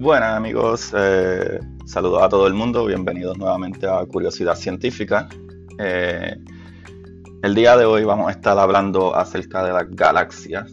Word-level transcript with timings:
Buenas 0.00 0.34
amigos, 0.34 0.94
eh, 0.96 1.60
saludos 1.84 2.22
a 2.22 2.28
todo 2.30 2.46
el 2.46 2.54
mundo, 2.54 2.86
bienvenidos 2.86 3.36
nuevamente 3.36 3.86
a 3.86 4.06
Curiosidad 4.06 4.54
Científica. 4.54 5.28
Eh, 5.78 6.38
el 7.42 7.54
día 7.54 7.76
de 7.76 7.84
hoy 7.84 8.04
vamos 8.04 8.28
a 8.28 8.30
estar 8.30 8.58
hablando 8.58 9.14
acerca 9.14 9.62
de 9.62 9.74
las 9.74 9.90
galaxias, 9.90 10.72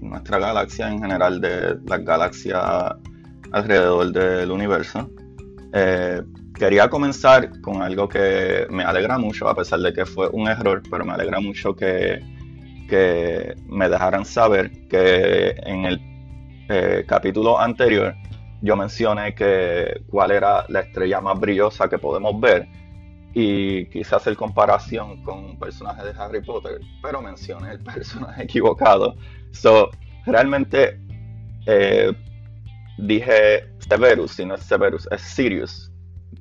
nuestra 0.00 0.38
galaxia 0.38 0.92
en 0.92 1.02
general, 1.02 1.40
de 1.40 1.76
las 1.86 2.04
galaxias 2.04 2.94
alrededor 3.50 4.12
del 4.12 4.52
universo. 4.52 5.10
Eh, 5.72 6.22
quería 6.54 6.88
comenzar 6.88 7.60
con 7.60 7.82
algo 7.82 8.08
que 8.08 8.64
me 8.70 8.84
alegra 8.84 9.18
mucho, 9.18 9.48
a 9.48 9.56
pesar 9.56 9.80
de 9.80 9.92
que 9.92 10.06
fue 10.06 10.28
un 10.28 10.46
error, 10.46 10.84
pero 10.88 11.04
me 11.04 11.14
alegra 11.14 11.40
mucho 11.40 11.74
que, 11.74 12.20
que 12.88 13.56
me 13.66 13.88
dejaran 13.88 14.24
saber 14.24 14.70
que 14.86 15.56
en 15.66 15.84
el 15.84 16.00
eh, 16.68 17.04
capítulo 17.08 17.58
anterior 17.58 18.14
yo 18.60 18.76
mencioné 18.76 19.34
que 19.34 20.02
cuál 20.08 20.32
era 20.32 20.64
la 20.68 20.80
estrella 20.80 21.20
más 21.20 21.38
brillosa 21.38 21.88
que 21.88 21.98
podemos 21.98 22.38
ver 22.40 22.68
y 23.34 23.86
quise 23.86 24.16
hacer 24.16 24.36
comparación 24.36 25.22
con 25.22 25.38
un 25.38 25.58
personaje 25.58 26.04
de 26.04 26.12
Harry 26.18 26.42
Potter, 26.42 26.80
pero 27.02 27.22
mencioné 27.22 27.72
el 27.72 27.80
personaje 27.94 28.44
equivocado. 28.44 29.14
So, 29.52 29.90
realmente 30.26 30.98
eh, 31.66 32.12
dije 32.98 33.68
Severus, 33.78 34.32
si 34.32 34.44
no 34.44 34.54
es 34.54 34.62
Severus, 34.62 35.08
es 35.10 35.22
Sirius. 35.22 35.92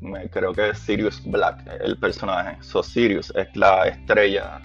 Me, 0.02 0.30
creo 0.30 0.54
que 0.54 0.70
es 0.70 0.80
Sirius 0.80 1.22
Black 1.26 1.64
el 1.82 1.98
personaje. 1.98 2.58
So, 2.62 2.82
Sirius 2.82 3.32
es 3.36 3.48
la 3.56 3.88
estrella 3.88 4.62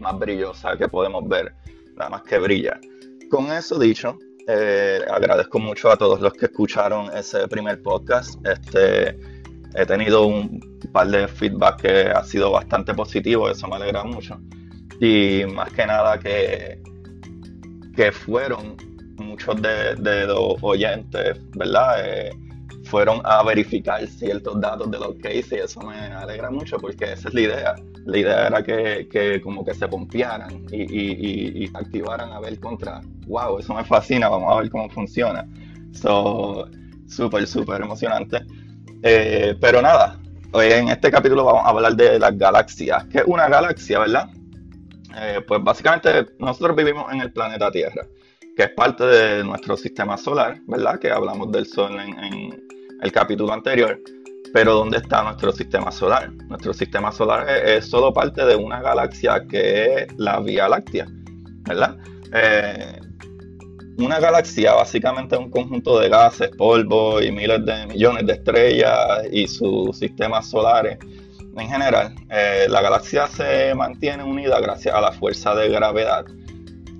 más 0.00 0.18
brillosa 0.18 0.76
que 0.76 0.88
podemos 0.88 1.28
ver, 1.28 1.54
nada 1.96 2.10
más 2.10 2.22
que 2.22 2.38
brilla. 2.38 2.78
Con 3.30 3.50
eso 3.52 3.78
dicho, 3.78 4.18
eh, 4.46 5.00
agradezco 5.10 5.58
mucho 5.58 5.90
a 5.90 5.96
todos 5.96 6.20
los 6.20 6.32
que 6.32 6.46
escucharon 6.46 7.14
ese 7.16 7.48
primer 7.48 7.82
podcast. 7.82 8.38
Este, 8.46 9.18
he 9.74 9.86
tenido 9.86 10.26
un 10.26 10.78
par 10.92 11.08
de 11.08 11.28
feedback 11.28 11.82
que 11.82 12.02
ha 12.08 12.22
sido 12.24 12.50
bastante 12.50 12.94
positivo, 12.94 13.50
eso 13.50 13.66
me 13.68 13.76
alegra 13.76 14.04
mucho. 14.04 14.38
Y 15.00 15.44
más 15.52 15.72
que 15.72 15.86
nada 15.86 16.18
que, 16.18 16.80
que 17.94 18.12
fueron 18.12 18.76
muchos 19.16 19.60
de, 19.60 20.26
los 20.26 20.56
oyentes, 20.62 21.38
¿verdad? 21.56 22.04
Eh, 22.04 22.30
fueron 22.86 23.20
a 23.24 23.42
verificar 23.42 24.06
ciertos 24.06 24.60
datos 24.60 24.90
de 24.90 24.98
lo 24.98 25.16
que 25.18 25.38
hice 25.38 25.56
y 25.56 25.58
eso 25.60 25.80
me 25.80 25.96
alegra 25.96 26.50
mucho 26.50 26.78
porque 26.78 27.12
esa 27.12 27.28
es 27.28 27.34
la 27.34 27.40
idea. 27.40 27.74
La 28.04 28.18
idea 28.18 28.46
era 28.46 28.62
que, 28.62 29.40
como 29.42 29.64
que 29.64 29.74
se 29.74 29.88
pompearan 29.88 30.66
y, 30.72 31.66
se 31.66 31.76
activaran 31.76 32.32
a 32.32 32.40
ver 32.40 32.58
contra, 32.60 33.00
wow, 33.26 33.58
eso 33.58 33.74
me 33.74 33.84
fascina, 33.84 34.28
vamos 34.28 34.52
a 34.52 34.60
ver 34.60 34.70
cómo 34.70 34.88
funciona. 34.88 35.46
So, 35.92 36.68
súper, 37.08 37.46
súper 37.46 37.82
emocionante. 37.82 38.38
Eh, 39.02 39.56
pero 39.60 39.82
nada, 39.82 40.18
hoy 40.52 40.66
en 40.66 40.88
este 40.88 41.10
capítulo 41.10 41.44
vamos 41.44 41.64
a 41.64 41.70
hablar 41.70 41.96
de 41.96 42.18
las 42.18 42.38
galaxias. 42.38 43.04
¿Qué 43.06 43.18
es 43.18 43.24
una 43.26 43.48
galaxia, 43.48 43.98
verdad? 43.98 44.30
Eh, 45.18 45.40
pues 45.46 45.62
básicamente 45.62 46.26
nosotros 46.38 46.76
vivimos 46.76 47.12
en 47.12 47.20
el 47.20 47.32
planeta 47.32 47.70
Tierra, 47.70 48.06
que 48.56 48.62
es 48.62 48.70
parte 48.70 49.04
de 49.04 49.44
nuestro 49.44 49.76
sistema 49.76 50.16
solar, 50.16 50.60
¿verdad? 50.66 51.00
Que 51.00 51.10
hablamos 51.10 51.50
del 51.50 51.66
Sol 51.66 51.98
en 51.98 52.66
el 53.02 53.12
capítulo 53.12 53.52
anterior. 53.52 54.00
Pero 54.52 54.74
¿dónde 54.74 54.98
está 54.98 55.22
nuestro 55.22 55.52
sistema 55.52 55.90
solar? 55.90 56.32
Nuestro 56.48 56.72
sistema 56.72 57.12
solar 57.12 57.48
es, 57.48 57.86
solo 57.86 58.12
parte 58.12 58.44
de 58.44 58.56
una 58.56 58.80
galaxia 58.80 59.44
que 59.48 59.94
es 59.94 60.06
la 60.16 60.40
Vía 60.40 60.68
Láctea, 60.68 61.06
¿verdad? 61.62 61.96
Eh, 62.32 63.00
una 63.98 64.20
galaxia 64.20 64.74
básicamente 64.74 65.34
es 65.34 65.40
un 65.40 65.50
conjunto 65.50 65.98
de 65.98 66.08
gases, 66.08 66.50
polvo 66.56 67.20
y 67.22 67.32
miles 67.32 67.64
de 67.64 67.86
millones 67.86 68.26
de 68.26 68.34
estrellas 68.34 69.24
y 69.32 69.48
sus 69.48 69.98
sistemas 69.98 70.48
solares. 70.48 70.98
En 71.56 71.68
general, 71.68 72.14
eh, 72.28 72.66
la 72.68 72.82
galaxia 72.82 73.26
se 73.28 73.74
mantiene 73.74 74.22
unida 74.22 74.60
gracias 74.60 74.94
a 74.94 75.00
la 75.00 75.12
fuerza 75.12 75.54
de 75.54 75.70
gravedad, 75.70 76.26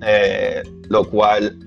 eh, 0.05 0.63
lo 0.89 1.05
cual 1.05 1.57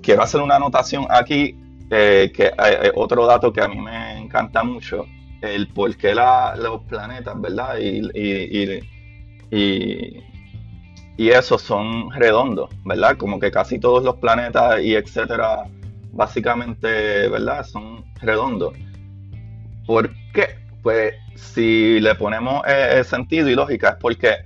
quiero 0.00 0.22
hacer 0.22 0.40
una 0.40 0.56
anotación 0.56 1.06
aquí 1.10 1.56
eh, 1.94 2.32
que 2.34 2.50
hay, 2.56 2.90
otro 2.94 3.26
dato 3.26 3.52
que 3.52 3.60
a 3.60 3.68
mí 3.68 3.78
me 3.78 4.18
encanta 4.18 4.64
mucho, 4.64 5.04
el 5.42 5.68
por 5.68 5.94
qué 5.94 6.14
los 6.14 6.82
planetas, 6.84 7.38
¿verdad? 7.38 7.76
Y, 7.78 8.00
y, 8.14 8.80
y, 11.18 11.28
esos 11.28 11.60
son 11.60 12.10
redondos, 12.12 12.70
¿verdad? 12.86 13.18
Como 13.18 13.38
que 13.38 13.50
casi 13.50 13.78
todos 13.78 14.02
los 14.02 14.16
planetas 14.16 14.80
y 14.80 14.94
etcétera, 14.94 15.64
básicamente, 16.12 17.28
¿verdad? 17.28 17.62
Son 17.66 18.02
redondos. 18.22 18.72
¿Por 19.86 20.10
qué? 20.32 20.56
Pues 20.82 21.12
si 21.34 22.00
le 22.00 22.14
ponemos 22.14 22.62
eh, 22.66 23.04
sentido 23.04 23.50
y 23.50 23.54
lógica 23.54 23.90
es 23.90 23.96
porque 23.96 24.36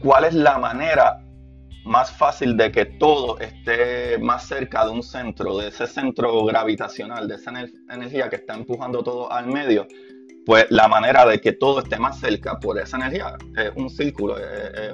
¿cuál 0.00 0.24
es 0.24 0.34
la 0.34 0.58
manera 0.58 1.21
más 1.84 2.10
fácil 2.12 2.56
de 2.56 2.70
que 2.70 2.84
todo 2.84 3.38
esté 3.40 4.18
más 4.18 4.46
cerca 4.46 4.84
de 4.84 4.92
un 4.92 5.02
centro, 5.02 5.58
de 5.58 5.68
ese 5.68 5.86
centro 5.86 6.44
gravitacional, 6.44 7.26
de 7.26 7.34
esa 7.34 7.52
energía 7.90 8.28
que 8.28 8.36
está 8.36 8.54
empujando 8.54 9.02
todo 9.02 9.30
al 9.32 9.46
medio, 9.46 9.86
pues 10.46 10.66
la 10.70 10.88
manera 10.88 11.26
de 11.26 11.40
que 11.40 11.52
todo 11.52 11.80
esté 11.80 11.98
más 11.98 12.18
cerca 12.18 12.58
por 12.58 12.78
esa 12.78 12.96
energía 12.96 13.36
es 13.56 13.72
un 13.76 13.90
círculo, 13.90 14.36
es, 14.38 14.92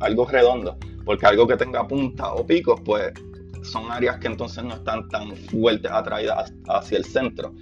algo 0.00 0.26
redondo, 0.26 0.76
porque 1.04 1.26
algo 1.26 1.46
que 1.46 1.56
tenga 1.56 1.86
punta 1.86 2.32
o 2.34 2.46
picos, 2.46 2.80
pues 2.84 3.12
son 3.62 3.90
áreas 3.90 4.18
que 4.18 4.26
entonces 4.26 4.62
no 4.64 4.74
están 4.74 5.08
tan 5.08 5.34
fuertes 5.36 5.90
atraídas 5.90 6.52
hacia 6.68 6.98
el 6.98 7.04
centro 7.04 7.54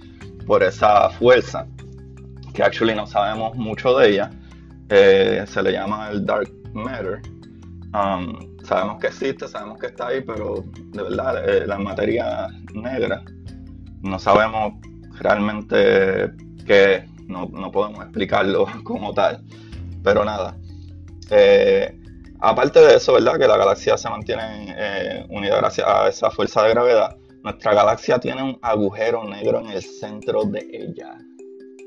por 0.45 0.63
esa 0.63 1.09
fuerza, 1.11 1.67
que 2.53 2.63
actually 2.63 2.95
no 2.95 3.05
sabemos 3.05 3.55
mucho 3.55 3.97
de 3.97 4.09
ella, 4.09 4.31
eh, 4.89 5.45
se 5.47 5.63
le 5.63 5.71
llama 5.71 6.09
el 6.09 6.25
dark 6.25 6.51
matter 6.73 7.21
Um, 7.93 8.57
sabemos 8.63 8.99
que 8.99 9.07
existe, 9.07 9.47
sabemos 9.47 9.77
que 9.79 9.87
está 9.87 10.07
ahí, 10.07 10.21
pero 10.21 10.63
de 10.75 11.03
verdad 11.03 11.49
eh, 11.49 11.67
la 11.67 11.77
materia 11.77 12.47
negra 12.73 13.21
no 14.01 14.17
sabemos 14.17 14.75
realmente 15.19 16.31
qué, 16.65 17.05
no, 17.27 17.49
podemos 17.71 18.01
explicarlo 18.03 18.65
como 18.83 19.13
tal. 19.13 19.43
Pero 20.03 20.25
nada. 20.25 20.57
Eh, 21.29 21.95
aparte 22.39 22.79
de 22.79 22.95
eso, 22.95 23.13
¿verdad? 23.13 23.37
Que 23.37 23.47
la 23.47 23.57
galaxia 23.57 23.97
se 23.97 24.09
mantiene 24.09 24.75
eh, 24.77 25.25
unida 25.29 25.57
gracias 25.57 25.87
a 25.87 26.07
esa 26.09 26.31
fuerza 26.31 26.63
de 26.63 26.71
gravedad. 26.71 27.15
Nuestra 27.43 27.73
galaxia 27.73 28.19
tiene 28.19 28.43
un 28.43 28.57
agujero 28.61 29.23
negro 29.25 29.59
en 29.59 29.67
el 29.67 29.81
centro 29.81 30.43
de 30.45 30.67
ella. 30.71 31.17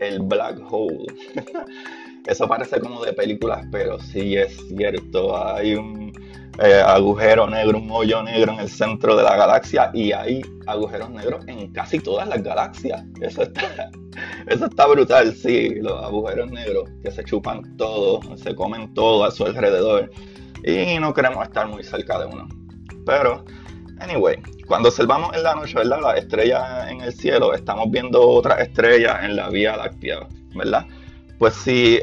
El 0.00 0.20
black 0.20 0.60
hole. 0.70 1.06
Eso 2.26 2.48
parece 2.48 2.80
como 2.80 3.04
de 3.04 3.12
películas, 3.12 3.66
pero 3.70 3.98
sí 4.00 4.36
es 4.36 4.56
cierto. 4.68 5.36
Hay 5.36 5.74
un 5.74 6.12
eh, 6.62 6.80
agujero 6.84 7.48
negro, 7.48 7.78
un 7.78 7.90
hoyo 7.90 8.22
negro 8.22 8.52
en 8.52 8.60
el 8.60 8.68
centro 8.68 9.16
de 9.16 9.22
la 9.22 9.36
galaxia 9.36 9.90
y 9.92 10.12
hay 10.12 10.40
agujeros 10.66 11.10
negros 11.10 11.46
en 11.48 11.72
casi 11.72 11.98
todas 11.98 12.26
las 12.26 12.42
galaxias. 12.42 13.04
Eso 13.20 13.42
está, 13.42 13.90
eso 14.46 14.66
está 14.66 14.86
brutal, 14.86 15.34
sí. 15.34 15.74
Los 15.76 16.02
agujeros 16.02 16.50
negros 16.50 16.88
que 17.02 17.10
se 17.10 17.24
chupan 17.24 17.76
todo, 17.76 18.20
se 18.36 18.54
comen 18.54 18.94
todo 18.94 19.24
a 19.24 19.30
su 19.30 19.44
alrededor 19.44 20.10
y 20.64 20.98
no 20.98 21.12
queremos 21.12 21.44
estar 21.44 21.68
muy 21.68 21.84
cerca 21.84 22.18
de 22.20 22.26
uno. 22.26 22.48
Pero, 23.04 23.44
anyway, 23.98 24.36
cuando 24.66 24.88
observamos 24.88 25.34
en 25.34 25.42
la 25.42 25.54
noche, 25.54 25.74
¿verdad? 25.74 26.00
Las 26.00 26.18
estrellas 26.18 26.90
en 26.90 27.02
el 27.02 27.12
cielo, 27.12 27.52
estamos 27.52 27.90
viendo 27.90 28.26
otras 28.26 28.60
estrellas 28.60 29.22
en 29.24 29.36
la 29.36 29.50
Vía 29.50 29.76
Láctea, 29.76 30.26
¿verdad? 30.54 30.86
Pues 31.38 31.54
si 31.54 32.00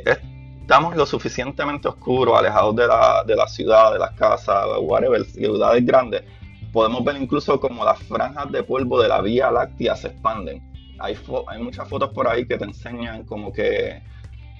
estamos 0.61 0.95
lo 0.95 1.05
suficientemente 1.05 1.87
oscuros, 1.87 2.37
alejados 2.37 2.75
de 2.75 2.87
la, 2.87 3.23
de 3.25 3.35
la 3.35 3.47
ciudad, 3.47 3.93
de 3.93 3.99
las 3.99 4.11
casas, 4.11 4.65
whatever, 4.81 5.23
ciudades 5.25 5.85
grandes, 5.85 6.23
podemos 6.71 7.03
ver 7.03 7.17
incluso 7.17 7.59
como 7.59 7.83
las 7.83 7.99
franjas 8.03 8.51
de 8.51 8.63
polvo 8.63 9.01
de 9.01 9.09
la 9.09 9.21
Vía 9.21 9.51
Láctea 9.51 9.95
se 9.95 10.07
expanden. 10.07 10.61
Hay, 10.99 11.17
hay 11.47 11.61
muchas 11.61 11.87
fotos 11.89 12.11
por 12.13 12.27
ahí 12.27 12.45
que 12.45 12.57
te 12.57 12.65
enseñan 12.65 13.25
como 13.25 13.51
que, 13.51 14.01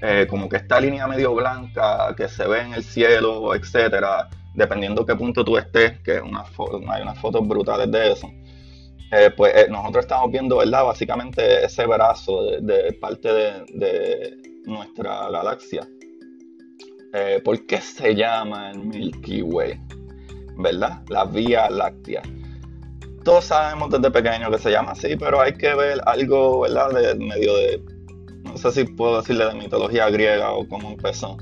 eh, 0.02 0.28
como 0.30 0.50
que 0.50 0.58
esta 0.58 0.80
línea 0.80 1.08
medio 1.08 1.34
blanca 1.36 2.14
que 2.18 2.28
se 2.28 2.48
ve 2.48 2.62
en 2.62 2.74
el 2.74 2.84
cielo, 2.84 3.54
etcétera, 3.56 4.28
dependiendo 4.54 5.06
qué 5.06 5.16
punto 5.16 5.46
tú 5.46 5.58
estés, 5.58 6.00
que 6.02 6.14
hay 6.14 7.02
unas 7.02 7.20
fotos 7.20 7.48
brutales 7.48 7.92
de 7.92 8.12
eso. 8.12 8.30
Eh, 9.12 9.30
pues 9.36 9.54
eh, 9.56 9.68
nosotros 9.70 10.06
estamos 10.06 10.32
viendo, 10.32 10.58
¿verdad? 10.58 10.86
Básicamente 10.86 11.66
ese 11.66 11.86
brazo 11.86 12.44
de, 12.62 12.94
parte 12.94 13.30
de, 13.34 14.38
nuestra 14.72 15.30
galaxia. 15.30 15.88
Eh, 17.14 17.42
¿Por 17.44 17.66
qué 17.66 17.82
se 17.82 18.16
llama 18.16 18.72
el 18.72 18.80
Milky 18.80 19.42
Way? 19.42 19.80
¿Verdad? 20.58 21.04
La 21.10 21.26
Vía 21.26 21.70
Láctea. 21.70 22.22
Todos 23.24 23.46
sabemos 23.46 23.92
desde 23.92 24.10
pequeño 24.10 24.50
que 24.50 24.58
se 24.58 24.72
llama 24.72 24.92
así, 24.92 25.16
pero 25.16 25.42
hay 25.42 25.54
que 25.54 25.76
ver 25.76 26.02
algo, 26.06 26.62
¿verdad? 26.62 26.90
De 26.92 27.16
medio 27.16 27.56
de, 27.56 27.84
no 28.44 28.58
sé 28.58 28.72
si 28.72 28.84
puedo 28.86 29.18
decirle 29.18 29.46
de 29.46 29.54
mitología 29.54 30.10
griega 30.10 30.52
o 30.52 30.68
cómo 30.68 30.90
empezó, 30.90 31.38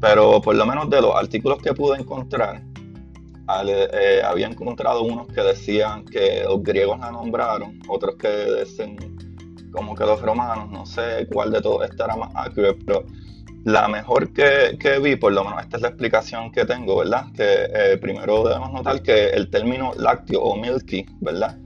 pero 0.00 0.40
por 0.40 0.54
lo 0.54 0.66
menos 0.66 0.88
de 0.88 1.00
los 1.00 1.16
artículos 1.16 1.58
que 1.60 1.72
pude 1.72 1.98
encontrar, 1.98 2.62
eh, 3.66 4.22
había 4.24 4.46
encontrado 4.46 5.02
unos 5.02 5.26
que 5.28 5.40
decían 5.40 6.04
que 6.04 6.44
los 6.44 6.62
griegos 6.62 7.00
la 7.00 7.10
nombraron, 7.10 7.80
otros 7.88 8.16
que 8.16 8.28
decían 8.28 8.96
como 9.76 9.94
que 9.94 10.04
los 10.04 10.20
romanos, 10.22 10.70
no 10.70 10.86
sé 10.86 11.28
cuál 11.30 11.52
de 11.52 11.60
todos 11.60 11.88
estará 11.88 12.16
más 12.16 12.30
accurate, 12.34 12.78
pero 12.84 13.04
la 13.64 13.88
mejor 13.88 14.32
que, 14.32 14.98
vi, 15.02 15.16
por 15.16 15.32
lo 15.32 15.44
menos 15.44 15.62
esta 15.62 15.76
es 15.76 15.82
la 15.82 15.88
explicación 15.88 16.50
que 16.50 16.64
tengo, 16.64 16.96
¿verdad? 16.96 17.26
Que 17.34 17.68
eh, 17.74 17.98
primero 17.98 18.44
debemos 18.44 18.72
notar 18.72 19.02
que 19.02 19.30
el 19.30 19.50
término 19.50 19.92
lácteo 19.98 20.40
o 20.40 20.56
milky, 20.56 21.04
¿verdad? 21.20 21.58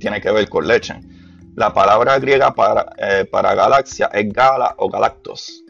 Tiene 0.00 0.20
que 0.20 0.32
ver 0.32 0.48
con 0.48 0.66
leche. 0.66 0.94
La 1.54 1.72
palabra 1.72 2.18
griega 2.18 2.52
para, 2.52 2.92
eh, 2.98 3.24
para 3.30 3.54
galaxia 3.54 4.06
es 4.12 4.32
gala 4.32 4.74
o 4.78 4.88
galactos. 4.88 5.62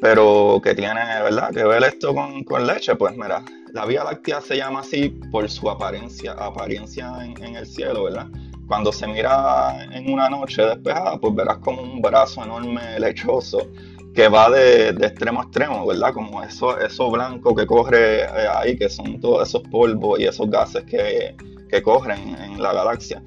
Pero 0.00 0.60
que 0.62 0.74
tiene, 0.74 1.00
¿verdad? 1.22 1.50
Que 1.52 1.64
ver 1.64 1.82
esto 1.82 2.14
con, 2.14 2.44
con 2.44 2.66
leche, 2.66 2.94
pues 2.96 3.16
mira, 3.16 3.42
la 3.72 3.86
Vía 3.86 4.04
Láctea 4.04 4.40
se 4.40 4.56
llama 4.56 4.80
así 4.80 5.08
por 5.30 5.48
su 5.50 5.68
apariencia, 5.68 6.32
apariencia 6.32 7.12
en, 7.24 7.56
el 7.56 7.66
cielo, 7.66 8.04
¿verdad? 8.04 8.26
Cuando 8.66 8.92
se 8.92 9.06
mira 9.06 9.84
en 9.92 10.12
una 10.12 10.28
noche 10.28 10.62
despejada, 10.62 11.18
pues 11.18 11.34
verás 11.34 11.58
como 11.58 11.82
un 11.82 12.02
brazo 12.02 12.44
enorme 12.44 12.98
lechoso 12.98 13.68
que 14.14 14.28
va 14.28 14.50
de, 14.50 14.88
extremo 14.88 15.40
a 15.40 15.44
extremo, 15.44 15.86
¿verdad? 15.86 16.12
Como 16.14 16.42
eso, 16.42 16.78
eso 16.78 17.10
blanco 17.10 17.54
que 17.54 17.66
corre 17.66 18.22
eh, 18.22 18.48
ahí, 18.52 18.76
que 18.76 18.88
son 18.88 19.20
todos 19.20 19.48
esos 19.48 19.62
polvos 19.68 20.18
y 20.18 20.24
esos 20.24 20.50
gases 20.50 20.84
que, 20.84 21.36
que 21.68 21.82
corren 21.82 22.34
en 22.36 22.60
la 22.60 22.72
galaxia. 22.72 23.22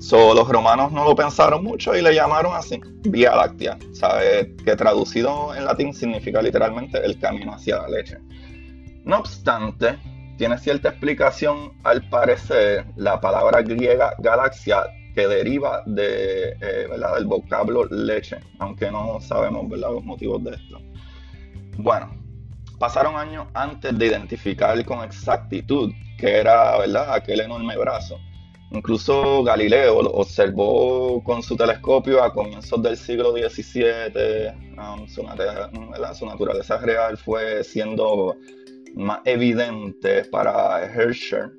So, 0.00 0.34
los 0.34 0.46
romanos 0.48 0.92
no 0.92 1.04
lo 1.04 1.14
pensaron 1.14 1.64
mucho 1.64 1.96
y 1.96 2.02
le 2.02 2.14
llamaron 2.14 2.54
así, 2.54 2.78
Vía 3.04 3.34
Láctea, 3.34 3.78
¿sabes? 3.92 4.48
Que 4.62 4.76
traducido 4.76 5.54
en 5.54 5.64
latín 5.64 5.94
significa 5.94 6.42
literalmente 6.42 7.02
el 7.02 7.18
camino 7.18 7.54
hacia 7.54 7.78
la 7.78 7.88
leche. 7.88 8.18
No 9.04 9.20
obstante, 9.20 9.98
tiene 10.36 10.58
cierta 10.58 10.88
explicación 10.90 11.72
al 11.84 12.08
parecer 12.08 12.86
la 12.96 13.20
palabra 13.20 13.62
griega 13.62 14.14
galaxia 14.18 14.84
que 15.14 15.28
deriva 15.28 15.82
de, 15.86 16.56
eh, 16.60 16.88
del 17.14 17.24
vocablo 17.26 17.84
leche, 17.86 18.38
aunque 18.58 18.90
no 18.90 19.20
sabemos 19.20 19.70
los 19.70 20.04
motivos 20.04 20.42
de 20.42 20.50
esto. 20.56 20.80
Bueno, 21.78 22.16
pasaron 22.78 23.16
años 23.16 23.46
antes 23.54 23.96
de 23.96 24.06
identificar 24.06 24.84
con 24.84 25.04
exactitud 25.04 25.92
que 26.18 26.38
era 26.38 26.78
¿verdad? 26.78 27.14
aquel 27.14 27.40
enorme 27.40 27.76
brazo. 27.76 28.18
Incluso 28.70 29.44
Galileo 29.44 30.02
lo 30.02 30.10
observó 30.10 31.22
con 31.22 31.42
su 31.42 31.56
telescopio 31.56 32.22
a 32.22 32.32
comienzos 32.32 32.82
del 32.82 32.96
siglo 32.96 33.32
XVII. 33.32 34.50
Um, 34.76 35.06
su, 35.06 35.22
su 36.14 36.26
naturaleza 36.26 36.78
real 36.78 37.16
fue 37.16 37.62
siendo 37.62 38.36
más 38.94 39.20
evidente 39.24 40.24
para 40.26 40.84
Herschel, 40.84 41.52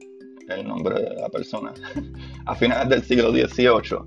el 0.48 0.68
nombre 0.68 1.02
de 1.02 1.16
la 1.16 1.30
persona, 1.30 1.74
a 2.46 2.56
finales 2.56 2.90
del 2.90 3.04
siglo 3.04 3.32
XVIII, 3.32 4.00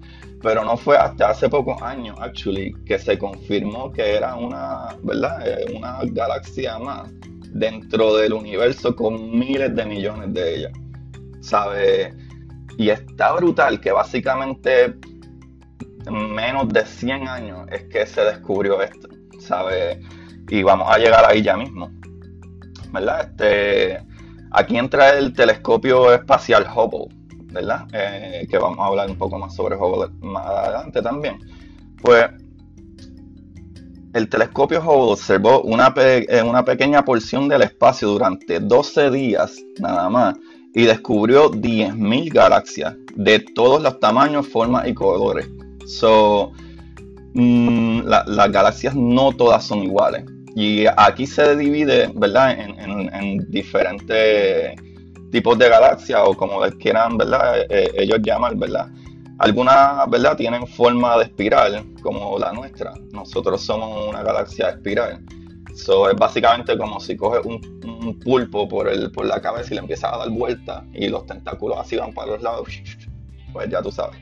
pero 0.43 0.65
no 0.65 0.77
fue 0.77 0.97
hasta 0.97 1.31
hace 1.31 1.49
pocos 1.49 1.81
años, 1.83 2.17
actually, 2.21 2.73
que 2.87 2.99
se 2.99 3.19
confirmó 3.19 3.93
que 3.93 4.15
era 4.17 4.37
una, 4.37 4.97
¿verdad? 5.03 5.47
Eh, 5.47 5.75
una 5.77 5.99
galaxia 6.05 6.79
más 6.79 7.11
dentro 7.53 8.17
del 8.17 8.33
universo 8.33 8.95
con 8.95 9.37
miles 9.37 9.75
de 9.75 9.85
millones 9.85 10.33
de 10.33 10.57
ellas, 10.57 10.73
¿sabe? 11.41 12.15
Y 12.77 12.91
está 12.91 13.33
brutal 13.33 13.81
que 13.81 13.91
básicamente 13.91 14.95
menos 16.11 16.69
de 16.69 16.85
100 16.85 17.29
años 17.29 17.67
es 17.71 17.83
que 17.85 18.07
se 18.07 18.23
descubrió 18.23 18.81
esto, 18.81 19.09
¿sabe? 19.41 20.01
Y 20.49 20.63
vamos 20.63 20.87
a 20.91 20.99
llegar 20.99 21.25
ahí 21.25 21.43
ya 21.43 21.57
mismo. 21.57 21.91
¿Verdad? 22.93 23.29
Este, 23.31 23.99
aquí 24.51 24.77
entra 24.77 25.19
el 25.19 25.33
telescopio 25.33 26.13
espacial 26.13 26.67
Hubble, 26.75 27.15
¿verdad? 27.53 27.87
Eh, 27.93 28.47
que 28.51 28.59
vamos 28.59 28.79
a 28.79 28.87
hablar 28.87 29.11
un 29.11 29.19
poco 29.19 29.39
más 29.39 29.55
sobre 29.55 29.77
Hubble 29.77 30.13
más 30.21 30.47
adelante 30.47 31.03
también. 31.03 31.39
Pues 32.03 32.27
el 34.15 34.29
telescopio 34.29 34.81
Hubble 34.81 35.13
observó 35.13 35.63
una, 35.63 35.93
eh, 35.97 36.43
una 36.43 36.65
pequeña 36.65 37.05
porción 37.05 37.49
del 37.49 37.63
espacio 37.63 38.09
durante 38.09 38.61
12 38.61 39.11
días 39.11 39.57
nada 39.81 40.09
más 40.09 40.35
y 40.75 40.85
descubrió 40.85 41.51
10.000 41.51 42.33
galaxias 42.33 42.95
de 43.17 43.41
todos 43.41 43.83
los 43.83 43.99
tamaños, 44.01 44.47
formas 44.47 44.87
y 44.87 44.95
colores. 44.95 45.49
So, 45.87 46.53
mm, 47.35 48.03
las 48.03 48.53
galaxias 48.53 48.95
no 48.95 49.33
todas 49.33 49.65
son 49.65 49.83
iguales. 49.83 50.25
Y 50.55 50.87
aquí 50.97 51.27
se 51.27 51.57
divide, 51.57 52.11
¿verdad?, 52.15 52.59
en, 52.59 53.39
diferentes 53.51 54.75
tipos 55.31 55.59
de 55.59 55.69
galaxias 55.69 56.21
o 56.25 56.35
como 56.35 56.61
quieran, 56.79 57.17
¿verdad?, 57.17 57.61
eh, 57.71 57.91
ellos 57.95 58.19
llaman, 58.23 58.59
¿verdad? 58.59 58.89
Algunas, 59.39 60.09
¿verdad?, 60.11 60.37
tienen 60.37 60.67
forma 60.67 61.17
de 61.19 61.25
espiral, 61.25 61.85
como 62.03 62.39
la 62.39 62.53
nuestra. 62.53 62.95
Nosotros 63.13 63.61
somos 63.61 64.09
una 64.09 64.23
galaxia 64.23 64.71
espiral. 64.71 65.25
Eso 65.73 66.11
es 66.11 66.17
básicamente 66.17 66.77
como 66.77 66.99
si 66.99 67.17
coges 67.17 67.45
un, 67.45 68.19
pulpo 68.25 68.69
por, 68.69 68.89
el, 68.89 69.13
por 69.13 69.27
la 69.27 69.41
cabeza 69.41 69.69
y 69.71 69.75
le 69.75 69.81
empiezas 69.81 70.13
a 70.13 70.19
dar 70.19 70.31
vuelta 70.31 70.85
y 70.93 71.09
los 71.09 71.25
tentáculos 71.27 71.79
así 71.79 71.97
van 71.97 72.13
para 72.13 72.33
los 72.33 72.43
lados. 72.43 72.69
Pues 73.51 73.71
ya 73.71 73.81
tú 73.81 73.91
sabes. 73.91 74.19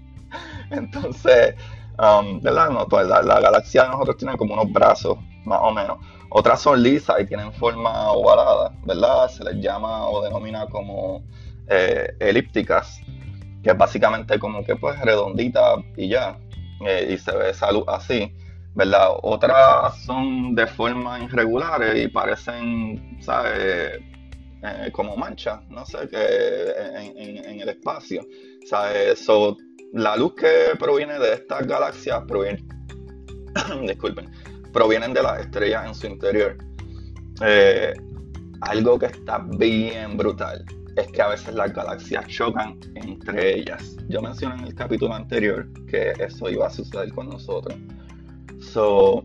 Entonces, 0.70 1.56
um, 1.98 2.40
¿verdad? 2.40 2.70
No, 2.70 2.86
pues 2.86 3.08
la, 3.08 3.20
la, 3.20 3.40
galaxia 3.40 3.82
de 3.82 3.88
nosotros 3.88 4.16
tiene 4.18 4.36
como 4.36 4.54
unos 4.54 4.72
brazos 4.72 5.18
más 5.44 5.60
o 5.62 5.72
menos. 5.72 5.98
Otras 6.30 6.60
son 6.60 6.82
lisas 6.82 7.20
y 7.20 7.26
tienen 7.26 7.52
forma 7.52 8.10
ovalada, 8.12 8.72
¿verdad? 8.84 9.28
Se 9.28 9.44
les 9.44 9.56
llama 9.56 10.08
o 10.08 10.22
denomina 10.22 10.66
como 10.66 11.22
eh, 11.68 12.14
elípticas, 12.20 13.00
que 13.62 13.70
es 13.70 13.76
básicamente 13.76 14.38
como 14.38 14.64
que 14.64 14.76
pues 14.76 14.98
redondita 15.00 15.76
y 15.96 16.08
ya, 16.08 16.38
eh, 16.86 17.08
y 17.12 17.18
se 17.18 17.36
ve 17.36 17.50
esa 17.50 17.70
luz 17.70 17.84
así, 17.88 18.32
¿verdad? 18.74 19.10
Otras 19.22 20.02
son 20.04 20.54
de 20.54 20.66
forma 20.66 21.20
irregulares 21.20 22.04
y 22.04 22.08
parecen, 22.08 23.18
¿sabes? 23.20 24.00
Eh, 24.64 24.90
como 24.92 25.16
manchas, 25.16 25.60
no 25.70 25.84
sé, 25.84 26.08
que 26.08 26.72
en, 26.96 27.60
el 27.60 27.68
espacio, 27.68 28.24
¿sabes? 28.64 29.26
la 29.92 30.16
luz 30.16 30.34
que 30.36 30.76
proviene 30.78 31.18
de 31.18 31.34
estas 31.34 31.66
galaxias 31.66 32.22
proviene, 32.28 32.64
disculpen, 33.86 34.30
provienen 34.72 35.12
de 35.12 35.22
las 35.22 35.40
estrellas 35.40 35.86
en 35.86 35.94
su 35.94 36.06
interior. 36.06 36.56
Eh, 37.40 37.92
algo 38.60 38.98
que 38.98 39.06
está 39.06 39.38
bien 39.38 40.16
brutal 40.16 40.64
es 40.96 41.06
que 41.08 41.22
a 41.22 41.28
veces 41.28 41.54
las 41.54 41.72
galaxias 41.72 42.26
chocan 42.26 42.78
entre 42.94 43.58
ellas. 43.58 43.96
Yo 44.08 44.20
mencioné 44.20 44.56
en 44.56 44.66
el 44.68 44.74
capítulo 44.74 45.14
anterior 45.14 45.68
que 45.88 46.12
eso 46.18 46.48
iba 46.50 46.66
a 46.66 46.70
suceder 46.70 47.12
con 47.12 47.28
nosotros. 47.28 47.76
So, 48.60 49.22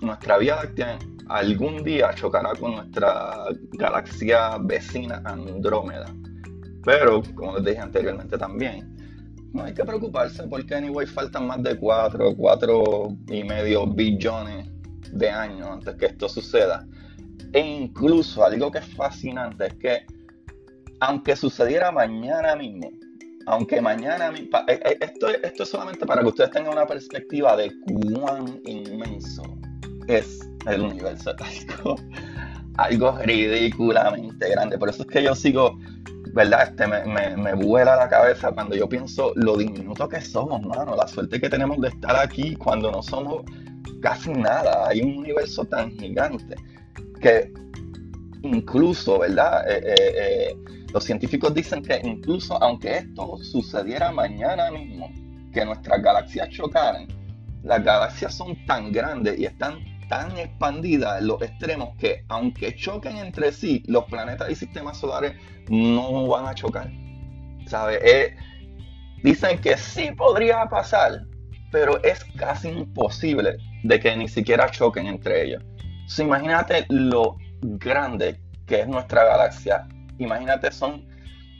nuestra 0.00 0.38
Vía 0.38 0.56
Láctea 0.56 0.98
algún 1.28 1.84
día 1.84 2.12
chocará 2.14 2.54
con 2.54 2.72
nuestra 2.72 3.44
galaxia 3.72 4.58
vecina 4.58 5.22
Andrómeda. 5.24 6.06
Pero, 6.84 7.22
como 7.34 7.56
les 7.56 7.64
dije 7.66 7.78
anteriormente 7.78 8.38
también, 8.38 8.96
no 9.52 9.64
hay 9.64 9.74
que 9.74 9.84
preocuparse 9.84 10.44
porque 10.44 10.74
anyway 10.74 11.06
faltan 11.06 11.46
más 11.46 11.62
de 11.62 11.76
4, 11.76 12.34
4 12.36 13.16
y 13.28 13.44
medio 13.44 13.86
billones 13.86 14.69
de 15.12 15.30
años 15.30 15.68
antes 15.68 15.94
que 15.96 16.06
esto 16.06 16.28
suceda. 16.28 16.86
E 17.52 17.60
incluso 17.60 18.44
algo 18.44 18.70
que 18.70 18.78
es 18.78 18.94
fascinante 18.94 19.66
es 19.66 19.74
que 19.74 20.06
aunque 21.00 21.34
sucediera 21.34 21.90
mañana 21.90 22.54
mismo, 22.54 22.90
aunque 23.46 23.80
mañana 23.80 24.30
mismo, 24.30 24.58
eh, 24.68 24.80
eh, 24.84 24.98
esto, 25.00 25.28
esto 25.28 25.62
es 25.62 25.68
solamente 25.68 26.06
para 26.06 26.22
que 26.22 26.28
ustedes 26.28 26.50
tengan 26.50 26.72
una 26.74 26.86
perspectiva 26.86 27.56
de 27.56 27.72
cuán 27.86 28.60
inmenso 28.64 29.42
es 30.06 30.40
el 30.66 30.82
universo. 30.82 31.32
Algo, 32.76 33.18
ridículamente 33.18 34.50
grande. 34.50 34.78
Por 34.78 34.90
eso 34.90 35.02
es 35.02 35.08
que 35.08 35.22
yo 35.22 35.34
sigo, 35.34 35.78
¿verdad? 36.32 36.68
Este, 36.68 36.86
me, 36.86 37.04
me, 37.04 37.36
me, 37.36 37.54
vuela 37.54 37.96
la 37.96 38.08
cabeza 38.08 38.52
cuando 38.52 38.76
yo 38.76 38.88
pienso 38.88 39.32
lo 39.34 39.56
diminuto 39.56 40.08
que 40.08 40.20
somos, 40.20 40.62
mano. 40.62 40.94
La 40.96 41.08
suerte 41.08 41.40
que 41.40 41.48
tenemos 41.48 41.80
de 41.80 41.88
estar 41.88 42.16
aquí 42.16 42.54
cuando 42.56 42.90
no 42.90 43.02
somos 43.02 43.42
casi 44.00 44.30
nada. 44.30 44.88
Hay 44.88 45.02
un 45.02 45.18
universo 45.18 45.64
tan 45.64 45.90
gigante 45.98 46.56
que 47.20 47.52
incluso, 48.42 49.18
¿verdad? 49.20 49.70
Eh, 49.70 49.82
eh, 49.84 50.12
eh, 50.16 50.56
los 50.92 51.04
científicos 51.04 51.54
dicen 51.54 51.82
que 51.82 52.00
incluso 52.02 52.60
aunque 52.62 52.98
esto 52.98 53.38
sucediera 53.38 54.10
mañana 54.10 54.70
mismo, 54.70 55.10
que 55.52 55.64
nuestras 55.64 56.02
galaxias 56.02 56.48
chocaran, 56.50 57.06
las 57.62 57.84
galaxias 57.84 58.34
son 58.34 58.56
tan 58.66 58.90
grandes 58.92 59.38
y 59.38 59.44
están 59.44 59.84
tan 60.08 60.36
expandidas 60.38 61.20
en 61.20 61.28
los 61.28 61.40
extremos 61.42 61.96
que 61.96 62.24
aunque 62.28 62.74
choquen 62.74 63.18
entre 63.18 63.52
sí, 63.52 63.82
los 63.86 64.04
planetas 64.06 64.50
y 64.50 64.54
sistemas 64.56 64.98
solares 64.98 65.34
no 65.68 66.26
van 66.26 66.46
a 66.46 66.54
chocar. 66.54 66.90
¿Sabe? 67.66 68.34
dicen 69.22 69.60
que 69.60 69.76
sí 69.76 70.10
podría 70.16 70.66
pasar, 70.66 71.20
pero 71.70 72.02
es 72.02 72.24
casi 72.36 72.68
imposible 72.68 73.58
de 73.82 74.00
que 74.00 74.16
ni 74.16 74.28
siquiera 74.28 74.70
choquen 74.70 75.06
entre 75.06 75.44
ellos. 75.44 75.62
imagínate 76.18 76.86
lo 76.88 77.36
grande 77.62 78.40
que 78.66 78.80
es 78.80 78.88
nuestra 78.88 79.24
galaxia 79.24 79.86
imagínate, 80.20 80.70
son 80.70 81.04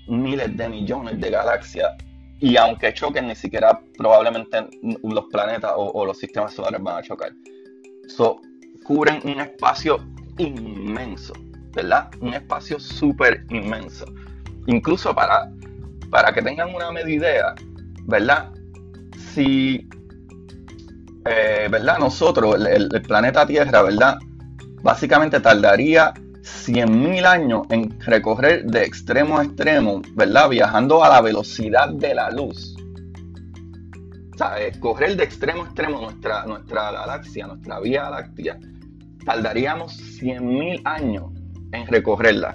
miles 0.07 0.57
de 0.57 0.69
millones 0.69 1.21
de 1.21 1.31
galaxias 1.31 1.93
y 2.39 2.57
aunque 2.57 2.95
choquen, 2.95 3.29
ni 3.29 3.35
siquiera 3.35 3.81
probablemente 3.99 4.67
los 5.03 5.25
planetas 5.31 5.73
o, 5.77 6.07
los 6.07 6.19
sistemas 6.19 6.55
solares 6.55 6.81
van 6.83 6.99
a 6.99 7.03
chocar. 7.03 7.33
So, 8.09 8.41
cubren 8.85 9.21
un 9.25 9.41
espacio 9.41 9.99
inmenso, 10.39 11.35
¿verdad? 11.75 12.11
Un 12.21 12.33
espacio 12.33 12.81
súper 12.81 13.45
inmenso. 13.51 14.07
Incluso 14.67 15.15
para, 15.15 15.51
para 16.11 16.33
que 16.33 16.41
tengan 16.41 16.75
una 16.75 16.91
media 16.91 17.15
idea, 17.15 17.55
¿verdad? 18.07 18.51
Si, 19.35 19.87
eh, 21.25 21.69
¿verdad? 21.71 21.99
Nosotros, 21.99 22.57
el, 22.67 22.89
planeta 23.03 23.47
Tierra, 23.47 23.83
¿verdad? 23.83 24.19
Básicamente 24.83 25.41
tardaría 25.41 26.15
100.000 26.15 27.25
años 27.27 27.67
en 27.71 28.01
recorrer 28.01 28.65
de 28.65 28.85
extremo 28.85 29.39
a 29.39 29.45
extremo, 29.45 30.01
¿verdad? 30.15 30.49
Viajando 30.49 31.05
a 31.05 31.09
la 31.09 31.21
velocidad 31.21 31.91
de 31.91 32.15
la 32.15 32.31
luz. 32.31 32.75
O 34.35 34.39
sea, 34.39 34.55
correr 34.81 35.17
de 35.17 35.25
extremo 35.25 35.65
a 35.65 35.67
extremo 35.67 36.01
nuestra, 36.01 36.47
nuestra 36.47 36.93
galaxia, 36.93 37.47
nuestra 37.47 37.81
Vía 37.81 38.09
Láctea, 38.09 38.59
tardaríamos 39.27 39.99
100.000 40.21 40.81
años 40.87 41.25
en 41.73 41.87
recorrerla 41.87 42.55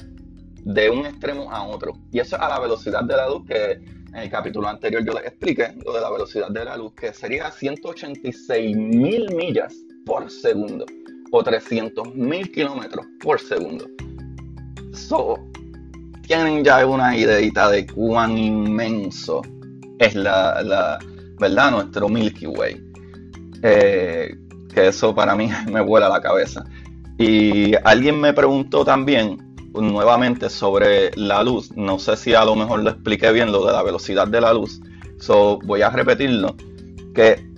de 0.65 0.89
un 0.89 1.05
extremo 1.05 1.51
a 1.51 1.63
otro. 1.63 1.93
Y 2.11 2.19
eso 2.19 2.41
a 2.41 2.49
la 2.49 2.59
velocidad 2.59 3.03
de 3.03 3.15
la 3.15 3.29
luz 3.29 3.45
que 3.45 3.79
en 4.15 4.21
el 4.21 4.29
capítulo 4.29 4.69
anterior 4.69 5.03
yo 5.03 5.13
les 5.13 5.25
expliqué, 5.25 5.73
lo 5.85 5.93
de 5.93 5.99
la 5.99 6.09
velocidad 6.09 6.49
de 6.49 6.63
la 6.63 6.77
luz, 6.77 6.93
que 6.93 7.13
sería 7.13 7.51
186.000 7.51 9.35
millas 9.35 9.75
por 10.05 10.31
segundo 10.31 10.85
o 11.31 11.43
300.000 11.43 12.51
kilómetros 12.53 13.05
por 13.21 13.41
segundo. 13.41 13.85
So, 14.93 15.37
tienen 16.25 16.63
ya 16.63 16.85
una 16.85 17.17
ideita 17.17 17.69
de 17.69 17.85
cuán 17.85 18.37
inmenso 18.37 19.41
es 19.99 20.15
la, 20.15 20.97
¿verdad? 21.37 21.71
Nuestro 21.71 22.07
Milky 22.07 22.47
Way. 22.47 22.81
Eh, 23.63 24.33
que 24.73 24.87
eso 24.87 25.13
para 25.13 25.35
mí 25.35 25.49
me 25.69 25.81
vuela 25.81 26.07
la 26.07 26.21
cabeza. 26.21 26.63
Y 27.17 27.73
alguien 27.83 28.21
me 28.21 28.31
preguntó 28.31 28.85
también 28.85 29.54
nuevamente 29.81 30.49
sobre 30.49 31.11
la 31.15 31.43
luz. 31.43 31.71
No 31.75 31.99
sé 31.99 32.15
si 32.17 32.33
a 32.33 32.45
lo 32.45 32.55
mejor 32.55 32.83
lo 32.83 32.89
expliqué 32.89 33.31
bien 33.31 33.51
lo 33.51 33.65
de 33.65 33.73
la 33.73 33.83
velocidad 33.83 34.27
de 34.27 34.41
la 34.41 34.53
luz. 34.53 34.81
So, 35.19 35.59
voy 35.63 35.81
a 35.81 35.89
repetirlo. 35.89 36.55
Que 37.13 37.55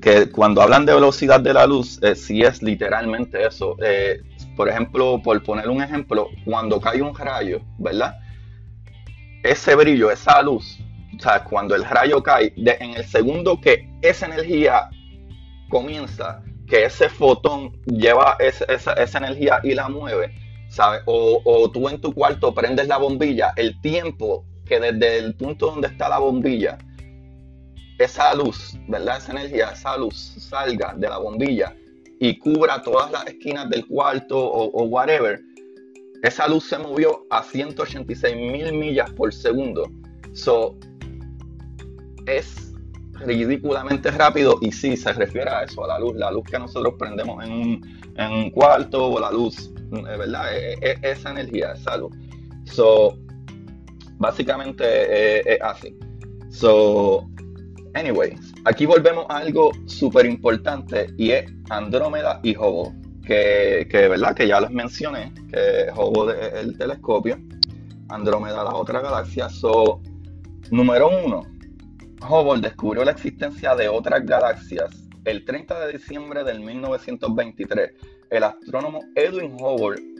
que 0.00 0.30
cuando 0.30 0.62
hablan 0.62 0.86
de 0.86 0.94
velocidad 0.94 1.40
de 1.40 1.52
la 1.52 1.66
luz, 1.66 2.02
eh, 2.02 2.14
sí 2.14 2.42
es 2.42 2.62
literalmente 2.62 3.46
eso. 3.46 3.76
Eh, 3.82 4.22
por 4.56 4.68
ejemplo, 4.68 5.20
por 5.22 5.42
poner 5.42 5.68
un 5.68 5.82
ejemplo, 5.82 6.28
cuando 6.44 6.80
cae 6.80 7.02
un 7.02 7.14
rayo, 7.14 7.60
¿verdad? 7.78 8.16
Ese 9.42 9.74
brillo, 9.74 10.10
esa 10.10 10.42
luz, 10.42 10.78
o 11.16 11.20
sea, 11.20 11.44
cuando 11.44 11.74
el 11.74 11.84
rayo 11.84 12.22
cae, 12.22 12.52
en 12.56 12.94
el 12.94 13.04
segundo 13.04 13.60
que 13.60 13.88
esa 14.02 14.26
energía 14.26 14.88
comienza, 15.68 16.42
que 16.66 16.84
ese 16.84 17.08
fotón 17.08 17.72
lleva 17.86 18.36
esa, 18.38 19.18
energía 19.18 19.60
y 19.62 19.74
la 19.74 19.88
mueve, 19.88 20.34
¿sabes? 20.72 21.02
O, 21.04 21.70
tú 21.70 21.88
en 21.90 22.00
tu 22.00 22.14
cuarto 22.14 22.54
prendes 22.54 22.88
la 22.88 22.96
bombilla, 22.96 23.52
el 23.56 23.78
tiempo 23.82 24.46
que 24.64 24.80
desde 24.80 25.18
el 25.18 25.34
punto 25.34 25.66
donde 25.66 25.88
está 25.88 26.08
la 26.08 26.18
bombilla, 26.18 26.78
esa 27.98 28.34
luz, 28.34 28.78
¿verdad? 28.88 29.18
Esa 29.18 29.32
energía, 29.32 29.70
esa 29.72 29.98
luz 29.98 30.16
salga 30.16 30.94
de 30.96 31.08
la 31.10 31.18
bombilla 31.18 31.76
y 32.18 32.38
cubra 32.38 32.80
todas 32.80 33.12
las 33.12 33.26
esquinas 33.26 33.68
del 33.68 33.86
cuarto 33.86 34.38
o, 34.38 34.84
whatever, 34.84 35.40
esa 36.22 36.48
luz 36.48 36.64
se 36.64 36.78
movió 36.78 37.26
a 37.28 37.42
186 37.42 38.34
mil 38.34 38.72
millas 38.72 39.10
por 39.10 39.32
segundo. 39.34 39.90
So, 40.32 40.78
es 42.26 42.72
ridículamente 43.26 44.10
rápido 44.10 44.56
y 44.62 44.72
sí, 44.72 44.96
se 44.96 45.12
refiere 45.12 45.50
a 45.50 45.64
eso, 45.64 45.84
a 45.84 45.88
la 45.88 45.98
luz, 45.98 46.14
la 46.16 46.30
luz 46.30 46.44
que 46.50 46.58
nosotros 46.58 46.94
prendemos 46.98 47.44
en 47.44 47.52
un, 47.52 48.01
cuarto 48.52 49.12
o 49.12 49.20
la 49.20 49.30
luz, 49.30 49.70
eh, 49.92 50.16
¿verdad? 50.16 50.56
E, 50.56 50.78
e, 50.80 50.98
esa 51.02 51.30
energía, 51.30 51.72
esa 51.72 51.96
luz. 51.96 52.14
So, 52.64 53.18
básicamente 54.18 54.84
eh, 54.84 55.42
es 55.46 55.62
así. 55.62 55.96
So, 56.50 57.26
Anyway, 57.94 58.34
aquí 58.64 58.86
volvemos 58.86 59.26
a 59.28 59.38
algo 59.38 59.70
súper 59.84 60.24
importante 60.24 61.12
y 61.18 61.32
es 61.32 61.52
Andrómeda 61.68 62.40
y 62.42 62.56
Hubble, 62.56 62.94
que, 63.22 63.86
¿verdad? 63.92 64.34
que 64.34 64.48
ya 64.48 64.60
les 64.62 64.70
mencioné, 64.70 65.30
que 65.50 65.92
Hubble 65.94 66.32
es 66.40 66.54
el 66.54 66.78
telescopio, 66.78 67.38
Andrómeda 68.08 68.64
la 68.64 68.74
otra 68.74 69.02
galaxia. 69.02 69.50
So, 69.50 70.00
número 70.70 71.10
uno, 71.22 71.42
Hubble 72.26 72.62
descubrió 72.62 73.04
la 73.04 73.10
existencia 73.10 73.76
de 73.76 73.90
otras 73.90 74.24
galaxias 74.24 74.90
el 75.24 75.44
30 75.44 75.86
de 75.86 75.92
diciembre 75.92 76.44
del 76.44 76.60
1923. 76.60 77.92
El 78.30 78.44
astrónomo 78.44 79.00
Edwin 79.14 79.56
Hubble 79.58 80.12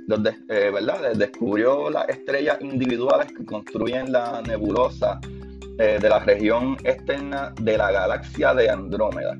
eh, 0.49 0.71
¿verdad? 0.73 1.12
descubrió 1.14 1.88
las 1.88 2.09
estrellas 2.09 2.59
individuales 2.61 3.32
que 3.32 3.44
construyen 3.44 4.12
la 4.12 4.42
nebulosa 4.42 5.21
eh, 5.78 5.99
de 6.00 6.09
la 6.09 6.18
región 6.18 6.76
externa 6.85 7.54
de 7.61 7.78
la 7.78 7.90
galaxia 7.90 8.52
de 8.54 8.68
Andrómeda. 8.68 9.38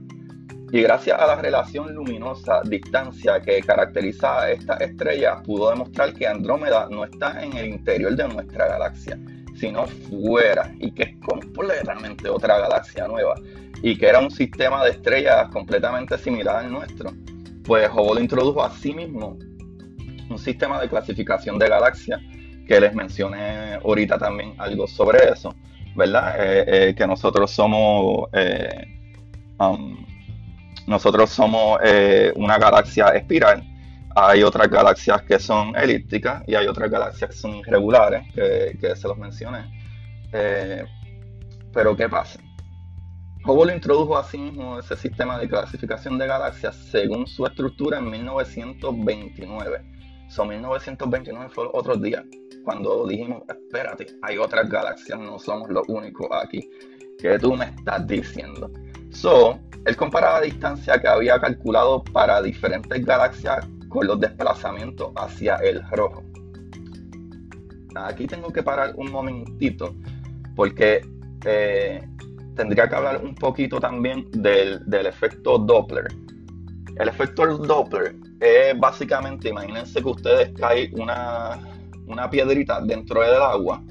Y 0.71 0.81
gracias 0.81 1.21
a 1.21 1.27
la 1.27 1.35
relación 1.37 1.95
luminosa 1.95 2.63
distancia 2.65 3.41
que 3.41 3.61
caracteriza 3.61 4.41
a 4.41 4.51
esta 4.53 4.77
estrella, 4.77 5.43
pudo 5.43 5.71
demostrar 5.71 6.15
que 6.15 6.27
Andrómeda 6.27 6.89
no 6.91 7.05
está 7.05 7.45
en 7.45 7.55
el 7.59 7.67
interior 7.67 8.17
de 8.17 8.29
nuestra 8.29 8.69
galaxia, 8.69 9.19
sino 9.63 9.87
fuera, 9.87 10.75
y 10.81 10.91
que 10.91 11.03
es 11.05 11.17
completamente 11.25 12.29
otra 12.29 12.59
galaxia 12.59 13.07
nueva, 13.07 13.37
y 13.81 13.97
que 13.97 14.07
era 14.07 14.19
un 14.19 14.31
sistema 14.31 14.85
de 14.85 14.91
estrellas 14.91 15.49
completamente 15.53 16.19
similar 16.19 16.65
al 16.65 16.73
nuestro. 16.73 17.13
Pues 17.65 17.89
Hubble 17.89 18.21
introdujo 18.21 18.65
a 18.65 18.71
sí 18.73 18.93
mismo 18.93 19.39
un 20.29 20.39
sistema 20.39 20.81
de 20.81 20.89
clasificación 20.89 21.61
de 21.61 21.69
galaxias, 21.69 22.21
que 22.67 22.81
les 22.81 22.93
mencioné 22.93 23.75
ahorita 23.75 24.19
también 24.19 24.55
algo 24.59 24.89
sobre 24.89 25.29
eso 25.31 25.55
¿verdad? 25.95 26.35
Eh, 26.39 26.65
eh, 26.67 26.95
que 26.95 27.07
nosotros 27.07 27.51
somos, 27.51 28.29
eh, 28.33 28.87
um, 29.59 30.05
nosotros 30.87 31.31
somos 31.31 31.81
una 32.35 32.59
galaxia 32.59 33.09
espiral. 33.09 33.63
Hay 34.15 34.43
otras 34.43 34.69
galaxias 34.69 35.23
que 35.23 35.39
son 35.39 35.75
elípticas 35.77 36.43
y 36.47 36.55
hay 36.55 36.67
otras 36.67 36.91
galaxias 36.91 37.31
que 37.31 37.37
son 37.37 37.57
irregulares, 37.57 38.23
que, 38.35 38.97
se 38.97 39.09
los 39.09 39.17
mencioné. 39.17 39.71
pero 41.73 41.97
¿qué 41.97 42.09
pasa? 42.09 42.39
Hubble 43.45 43.75
introdujo 43.75 44.17
así 44.17 44.39
mismo 44.39 44.79
ese 44.79 44.97
sistema 44.97 45.37
de 45.39 45.49
clasificación 45.49 46.17
de 46.17 46.29
galaxias 46.29 46.77
según 46.77 47.27
su 47.27 47.45
estructura 47.45 47.99
en 47.99 48.09
1929. 48.09 49.83
Son 50.29 50.49
1929 50.49 51.51
fue 51.51 51.69
otro 51.73 51.97
día 51.97 52.25
cuando 52.65 53.07
dijimos, 53.07 53.43
espérate, 53.49 54.07
hay 54.23 54.39
otras 54.39 54.69
galaxias, 54.69 55.19
no 55.19 55.39
somos 55.39 55.69
los 55.71 55.89
únicos 55.89 56.29
aquí. 56.33 56.71
que 57.19 57.39
tú 57.39 57.55
me 57.55 57.67
estás 57.67 58.07
diciendo? 58.07 58.71
So, 59.11 59.59
él 59.85 59.97
comparaba 59.97 60.39
la 60.39 60.47
distancia 60.47 61.01
que 61.01 61.09
había 61.09 61.41
calculado 61.41 62.03
para 62.05 62.41
diferentes 62.41 63.05
galaxias 63.05 63.67
con 63.93 64.07
los 64.07 64.19
desplazamientos 64.19 65.13
hacia 65.17 65.57
el 65.57 65.83
rojo. 65.91 66.23
Aquí 67.95 68.27
tengo 68.27 68.49
que 68.51 68.63
parar 68.63 68.95
un 68.97 69.13
momentito 69.13 69.95
porque 70.57 71.07
eh, 71.45 72.03
tendría 72.57 72.89
que 72.89 72.95
hablar 72.95 73.23
un 73.23 73.35
poquito 73.35 73.79
también 73.79 74.31
del, 74.31 74.83
del 74.89 75.07
efecto 75.07 75.59
Doppler. 75.59 76.09
El 76.97 77.09
efecto 77.09 77.59
Doppler 77.59 78.17
es 78.41 78.79
básicamente, 78.79 79.51
imagínense 79.51 80.03
que 80.03 80.09
ustedes 80.09 80.53
caen 80.59 80.99
una, 80.99 81.59
una 82.07 82.31
piedrita 82.31 82.81
dentro 82.81 83.21
del 83.21 83.43
agua 83.43 83.83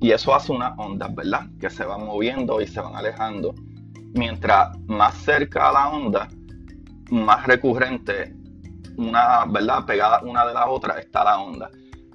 y 0.00 0.12
eso 0.12 0.34
hace 0.34 0.52
una 0.52 0.74
onda 0.76 1.08
¿verdad? 1.08 1.46
Que 1.60 1.68
se 1.70 1.84
van 1.84 2.06
moviendo 2.06 2.60
y 2.60 2.68
se 2.68 2.80
van 2.80 2.94
alejando. 2.94 3.52
Mientras 4.14 4.78
más 4.86 5.16
cerca 5.18 5.68
a 5.68 5.72
la 5.72 5.88
onda, 5.88 6.28
más 7.10 7.46
recurrente, 7.46 8.39
una, 9.00 9.44
¿verdad? 9.46 9.84
Pegada 9.86 10.20
una 10.22 10.46
de 10.46 10.54
la 10.54 10.68
otra 10.68 10.98
está 10.98 11.24
la 11.24 11.40
onda. 11.40 11.70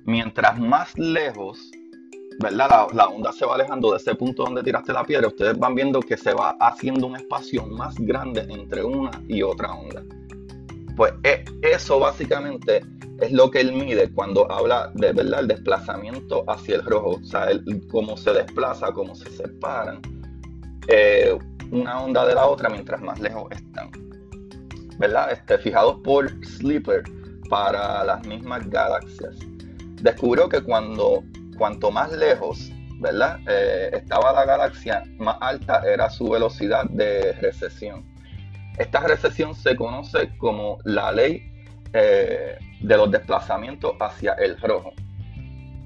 Mientras 0.05 0.59
más 0.59 0.97
lejos, 0.97 1.71
¿verdad? 2.39 2.87
La, 2.93 3.07
onda 3.07 3.31
se 3.31 3.45
va 3.45 3.55
alejando 3.55 3.91
de 3.91 3.97
ese 3.97 4.15
punto 4.15 4.43
donde 4.43 4.63
tiraste 4.63 4.93
la 4.93 5.03
piedra, 5.03 5.27
ustedes 5.27 5.57
van 5.57 5.75
viendo 5.75 5.99
que 5.99 6.17
se 6.17 6.33
va 6.33 6.55
haciendo 6.59 7.07
un 7.07 7.15
espacio 7.15 7.65
más 7.65 7.95
grande 7.97 8.45
entre 8.49 8.83
una 8.83 9.11
y 9.27 9.41
otra 9.41 9.73
onda. 9.73 10.03
Pues 10.95 11.13
e, 11.23 11.43
eso 11.61 11.99
básicamente 11.99 12.81
es 13.19 13.31
lo 13.31 13.49
que 13.49 13.61
él 13.61 13.73
mide 13.73 14.11
cuando 14.13 14.49
habla 14.51 14.91
de 14.93 15.11
verdad 15.13 15.41
el 15.41 15.47
desplazamiento 15.47 16.43
hacia 16.47 16.75
el 16.75 16.83
rojo, 16.83 17.11
o 17.21 17.23
sea, 17.23 17.47
cómo 17.91 18.17
se 18.17 18.33
desplaza, 18.33 18.91
cómo 18.91 19.15
se 19.15 19.29
separan 19.31 20.01
eh, 20.87 21.37
una 21.71 22.01
onda 22.03 22.25
de 22.25 22.35
la 22.35 22.45
otra 22.45 22.69
mientras 22.69 23.01
más 23.01 23.19
lejos 23.19 23.49
están. 23.51 23.89
¿Verdad? 24.97 25.31
Este, 25.31 25.57
fijados 25.57 25.99
por 26.03 26.29
Sleeper 26.45 27.03
para 27.49 28.03
las 28.03 28.25
mismas 28.25 28.69
galaxias. 28.69 29.35
Descubrió 30.01 30.49
que 30.49 30.61
cuando 30.61 31.23
cuanto 31.57 31.91
más 31.91 32.11
lejos, 32.11 32.71
¿verdad? 32.99 33.39
Eh, 33.47 33.89
estaba 33.93 34.33
la 34.33 34.45
galaxia, 34.45 35.03
más 35.17 35.37
alta 35.41 35.81
era 35.85 36.09
su 36.09 36.29
velocidad 36.29 36.85
de 36.89 37.33
recesión. 37.33 38.05
Esta 38.77 39.01
recesión 39.01 39.55
se 39.55 39.75
conoce 39.75 40.35
como 40.37 40.79
la 40.83 41.11
ley 41.11 41.51
eh, 41.93 42.57
de 42.81 42.97
los 42.97 43.09
desplazamientos 43.09 43.93
hacia 43.99 44.33
el 44.33 44.59
rojo 44.59 44.93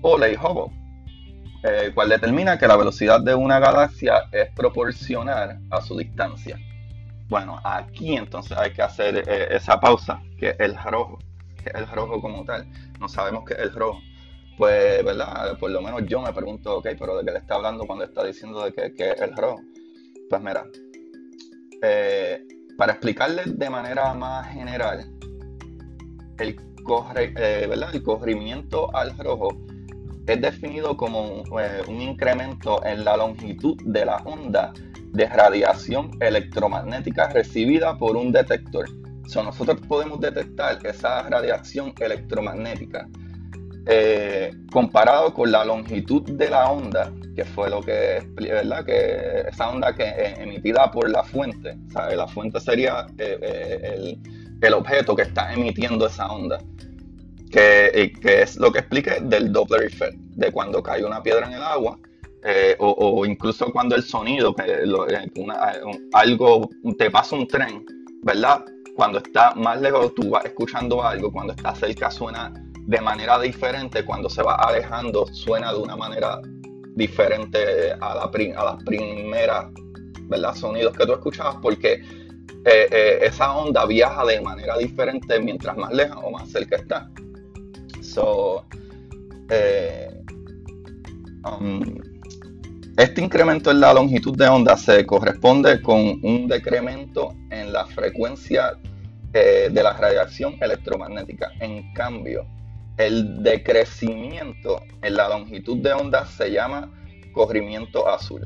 o 0.01 0.17
ley 0.17 0.35
Hubble, 0.35 0.75
eh, 1.63 1.91
cual 1.93 2.09
determina 2.09 2.57
que 2.57 2.67
la 2.67 2.77
velocidad 2.77 3.21
de 3.21 3.35
una 3.35 3.59
galaxia 3.59 4.23
es 4.31 4.49
proporcional 4.55 5.59
a 5.69 5.81
su 5.81 5.97
distancia. 5.97 6.57
Bueno, 7.29 7.59
aquí 7.63 8.15
entonces 8.15 8.57
hay 8.57 8.73
que 8.73 8.81
hacer 8.81 9.17
esa 9.29 9.79
pausa, 9.79 10.21
que 10.37 10.49
es 10.49 10.59
el 10.59 10.75
rojo, 10.75 11.19
que 11.63 11.69
es 11.69 11.75
el 11.75 11.87
rojo 11.87 12.19
como 12.21 12.43
tal. 12.43 12.67
No 12.99 13.07
sabemos 13.07 13.45
qué 13.45 13.53
es 13.53 13.59
el 13.59 13.73
rojo 13.73 13.99
pues, 14.59 15.05
¿verdad? 15.05 15.57
Por 15.57 15.71
lo 15.71 15.81
menos 15.81 16.03
yo 16.05 16.21
me 16.21 16.33
pregunto, 16.33 16.79
ok, 16.79 16.89
pero 16.99 17.17
¿de 17.17 17.23
qué 17.23 17.31
le 17.31 17.37
está 17.39 17.55
hablando 17.55 17.87
cuando 17.87 18.03
está 18.03 18.25
diciendo 18.25 18.61
de 18.61 18.73
que, 18.73 19.11
es 19.11 19.21
el 19.21 19.33
rojo? 19.33 19.61
Pues 20.29 20.41
mira, 20.41 20.65
eh, 21.81 22.45
para 22.77 22.91
explicarles 22.91 23.57
de 23.57 23.69
manera 23.69 24.13
más 24.13 24.51
general, 24.51 25.09
el, 26.39 26.57
corre, 26.83 27.33
eh, 27.37 27.67
¿verdad? 27.69 27.95
el 27.95 28.03
corrimiento 28.03 28.93
al 28.93 29.17
rojo 29.17 29.47
es 30.33 30.41
definido 30.41 30.95
como 30.95 31.43
eh, 31.59 31.81
un 31.87 32.01
incremento 32.01 32.83
en 32.85 33.03
la 33.03 33.17
longitud 33.17 33.77
de 33.83 34.05
la 34.05 34.17
onda 34.17 34.73
de 35.11 35.25
radiación 35.27 36.11
electromagnética 36.19 37.29
recibida 37.29 37.97
por 37.97 38.15
un 38.15 38.31
detector. 38.31 38.85
So, 39.27 39.43
nosotros 39.43 39.79
podemos 39.87 40.19
detectar 40.19 40.79
esa 40.85 41.23
radiación 41.23 41.93
electromagnética 41.99 43.07
eh, 43.91 44.51
comparado 44.71 45.33
con 45.33 45.51
la 45.51 45.65
longitud 45.65 46.21
de 46.21 46.49
la 46.49 46.69
onda, 46.69 47.11
que 47.35 47.43
fue 47.43 47.71
lo 47.71 47.81
que, 47.81 48.21
¿verdad? 48.35 48.85
Que 48.85 49.45
esa 49.49 49.69
onda 49.69 49.95
que 49.95 50.03
emitida 50.37 50.91
por 50.91 51.09
la 51.09 51.23
fuente, 51.23 51.75
¿sabe? 51.91 52.15
la 52.15 52.27
fuente 52.27 52.59
sería 52.59 53.07
eh, 53.17 53.39
eh, 53.41 54.17
el, 54.61 54.73
objeto 54.73 55.15
que 55.15 55.23
está 55.23 55.53
emitiendo 55.53 56.05
esa 56.05 56.27
onda, 56.27 56.59
que, 57.51 58.11
es 58.23 58.57
lo 58.57 58.71
que 58.71 58.79
expliqué 58.79 59.19
del 59.21 59.51
Doppler 59.51 59.83
effect, 59.83 60.17
de 60.17 60.51
cuando 60.51 60.81
cae 60.81 61.03
una 61.03 61.21
piedra 61.21 61.47
en 61.47 61.53
el 61.53 61.63
agua, 61.63 61.97
o, 62.79 63.25
incluso 63.25 63.71
cuando 63.71 63.95
el 63.95 64.03
sonido, 64.03 64.55
que 64.55 64.63
algo, 66.13 66.69
te 66.97 67.11
pasa 67.11 67.35
un 67.35 67.47
tren, 67.47 67.85
¿verdad? 68.23 68.63
Cuando 68.95 69.19
está 69.19 69.53
más 69.55 69.81
lejos 69.81 70.13
tú 70.15 70.29
vas 70.29 70.45
escuchando 70.45 71.03
algo, 71.03 71.31
cuando 71.31 71.53
está 71.53 71.75
cerca 71.75 72.11
suena 72.11 72.53
de 72.89 73.01
manera 73.01 73.39
diferente, 73.39 74.03
cuando 74.03 74.29
se 74.29 74.41
va 74.41 74.55
alejando 74.55 75.27
suena 75.27 75.71
de 75.71 75.79
una 75.79 75.95
manera 75.95 76.41
diferente 76.95 77.93
a 77.93 78.15
la, 78.15 78.31
a 78.57 78.65
las 78.65 78.83
primeras 78.83 79.67
¿verdad? 80.23 80.55
sonidos 80.55 80.95
que 80.97 81.05
tú 81.05 81.13
escuchabas, 81.13 81.57
porque 81.61 82.01
eh, 82.65 82.87
eh, 82.91 83.19
esa 83.21 83.55
onda 83.55 83.85
viaja 83.85 84.25
de 84.25 84.41
manera 84.41 84.77
diferente 84.77 85.39
mientras 85.39 85.77
más 85.77 85.93
lejos 85.93 86.17
o 86.23 86.31
más 86.31 86.49
cerca 86.49 86.75
está. 86.75 87.09
So, 88.13 88.65
eh, 89.49 90.09
um, 91.45 91.81
este 92.97 93.21
incremento 93.21 93.71
en 93.71 93.79
la 93.79 93.93
longitud 93.93 94.35
de 94.35 94.47
onda 94.47 94.75
se 94.75 95.05
corresponde 95.05 95.81
con 95.81 96.19
un 96.23 96.47
decremento 96.47 97.33
en 97.49 97.71
la 97.71 97.85
frecuencia 97.85 98.77
de 99.31 99.83
la 99.83 99.93
radiación 99.93 100.55
electromagnética. 100.59 101.51
En 101.59 101.93
cambio, 101.93 102.47
el 102.97 103.43
decrecimiento 103.43 104.81
en 105.03 105.15
la 105.15 105.29
longitud 105.29 105.77
de 105.77 105.93
onda 105.93 106.25
se 106.25 106.51
llama 106.51 106.91
corrimiento 107.31 108.09
azul. 108.09 108.45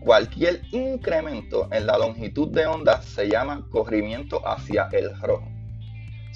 Cualquier 0.00 0.62
incremento 0.72 1.68
en 1.72 1.86
la 1.86 1.98
longitud 1.98 2.48
de 2.48 2.66
onda 2.66 3.02
se 3.02 3.28
llama 3.28 3.66
corrimiento 3.70 4.40
hacia 4.48 4.88
el 4.92 5.14
rojo. 5.20 5.55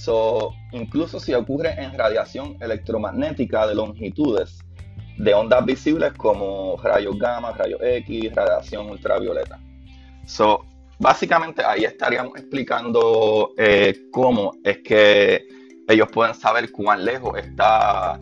So, 0.01 0.55
incluso 0.73 1.21
si 1.21 1.35
ocurre 1.35 1.75
en 1.79 1.93
radiación 1.93 2.57
electromagnética 2.59 3.67
de 3.67 3.75
longitudes 3.75 4.59
de 5.19 5.35
ondas 5.35 5.63
visibles 5.67 6.15
como 6.15 6.79
rayos 6.83 7.19
gamma, 7.19 7.53
rayos 7.53 7.79
X, 7.83 8.35
radiación 8.35 8.89
ultravioleta. 8.89 9.61
So, 10.25 10.65
básicamente 10.99 11.63
ahí 11.63 11.85
estaríamos 11.85 12.35
explicando 12.39 13.53
eh, 13.59 14.09
cómo 14.11 14.53
es 14.65 14.79
que 14.79 15.47
ellos 15.87 16.09
pueden 16.11 16.35
saber 16.35 16.73
cuán 16.73 17.05
lejos 17.05 17.37
está, 17.37 18.19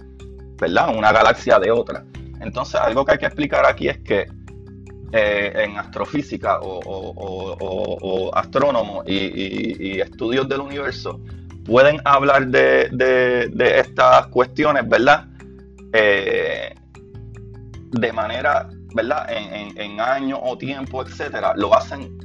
¿verdad? 0.61 0.97
Una 0.97 1.13
galaxia 1.13 1.61
de 1.61 1.71
otra. 1.71 2.05
Entonces, 2.41 2.75
algo 2.75 3.05
que 3.05 3.13
hay 3.13 3.19
que 3.19 3.27
explicar 3.27 3.65
aquí 3.65 3.89
es 3.89 3.99
que 3.99 4.27
eh, 5.13 5.53
en 5.55 5.79
astrofísica 5.79 6.59
o, 6.61 8.31
astrónomos 8.35 9.05
y, 9.07 10.01
estudios 10.01 10.49
del 10.49 10.61
universo 10.61 11.21
pueden 11.69 12.01
hablar 12.05 12.49
de, 12.49 13.51
estas 13.79 14.27
cuestiones, 14.29 14.89
¿verdad? 14.89 15.27
Eh, 15.93 16.75
de 17.91 18.13
manera, 18.13 18.71
¿verdad? 18.95 19.27
En, 19.31 20.01
años 20.01 20.41
o 20.43 20.57
tiempo, 20.57 21.03
etcétera, 21.03 21.53
lo 21.57 21.75
hacen 21.75 22.19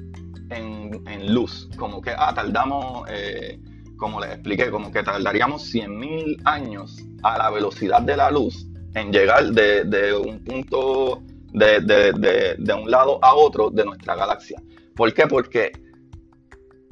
en, 0.49 1.34
luz, 1.34 1.69
como 1.77 2.01
que, 2.01 2.12
ah, 2.17 2.32
tardamos 2.34 3.06
eh, 3.10 3.60
como 3.97 4.19
les 4.21 4.32
expliqué, 4.32 4.69
como 4.71 4.91
que 4.91 5.03
tardaríamos 5.03 5.73
100.000 5.73 6.41
años 6.45 7.03
a 7.23 7.38
la 7.38 7.49
velocidad 7.49 8.01
de 8.01 8.15
la 8.15 8.32
luz 8.32 8.67
en 8.95 9.12
llegar 9.12 9.45
de, 9.51 10.13
un 10.13 10.43
punto, 10.43 11.21
de, 11.51 12.75
un 12.82 12.91
lado 12.91 13.19
a 13.21 13.34
otro 13.36 13.69
de 13.69 13.84
nuestra 13.84 14.15
galaxia. 14.15 14.62
¿Por 14.95 15.13
qué? 15.13 15.27
Porque 15.27 15.71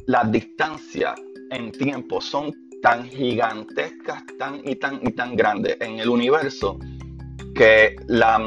las 0.08 0.32
distancias 0.32 1.16
en 1.52 1.72
tiempo 1.72 2.20
son 2.20 2.54
tan 2.82 3.06
gigantescas, 3.06 4.24
tan 4.40 4.62
y 4.68 4.76
tan 4.76 5.00
y 5.04 5.12
tan 5.12 5.36
grandes 5.36 5.78
en 5.80 6.00
el 6.00 6.10
universo 6.10 6.80
que 7.54 7.96
la, 8.08 8.38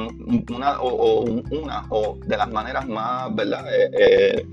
una, 0.50 0.80
o, 0.80 1.20
una 1.22 1.86
o 1.90 2.18
de 2.26 2.36
las 2.36 2.50
maneras 2.50 2.88
más, 2.88 3.32
¿verdad? 3.34 3.64
Eh, 3.72 3.90
eh, 3.98 4.46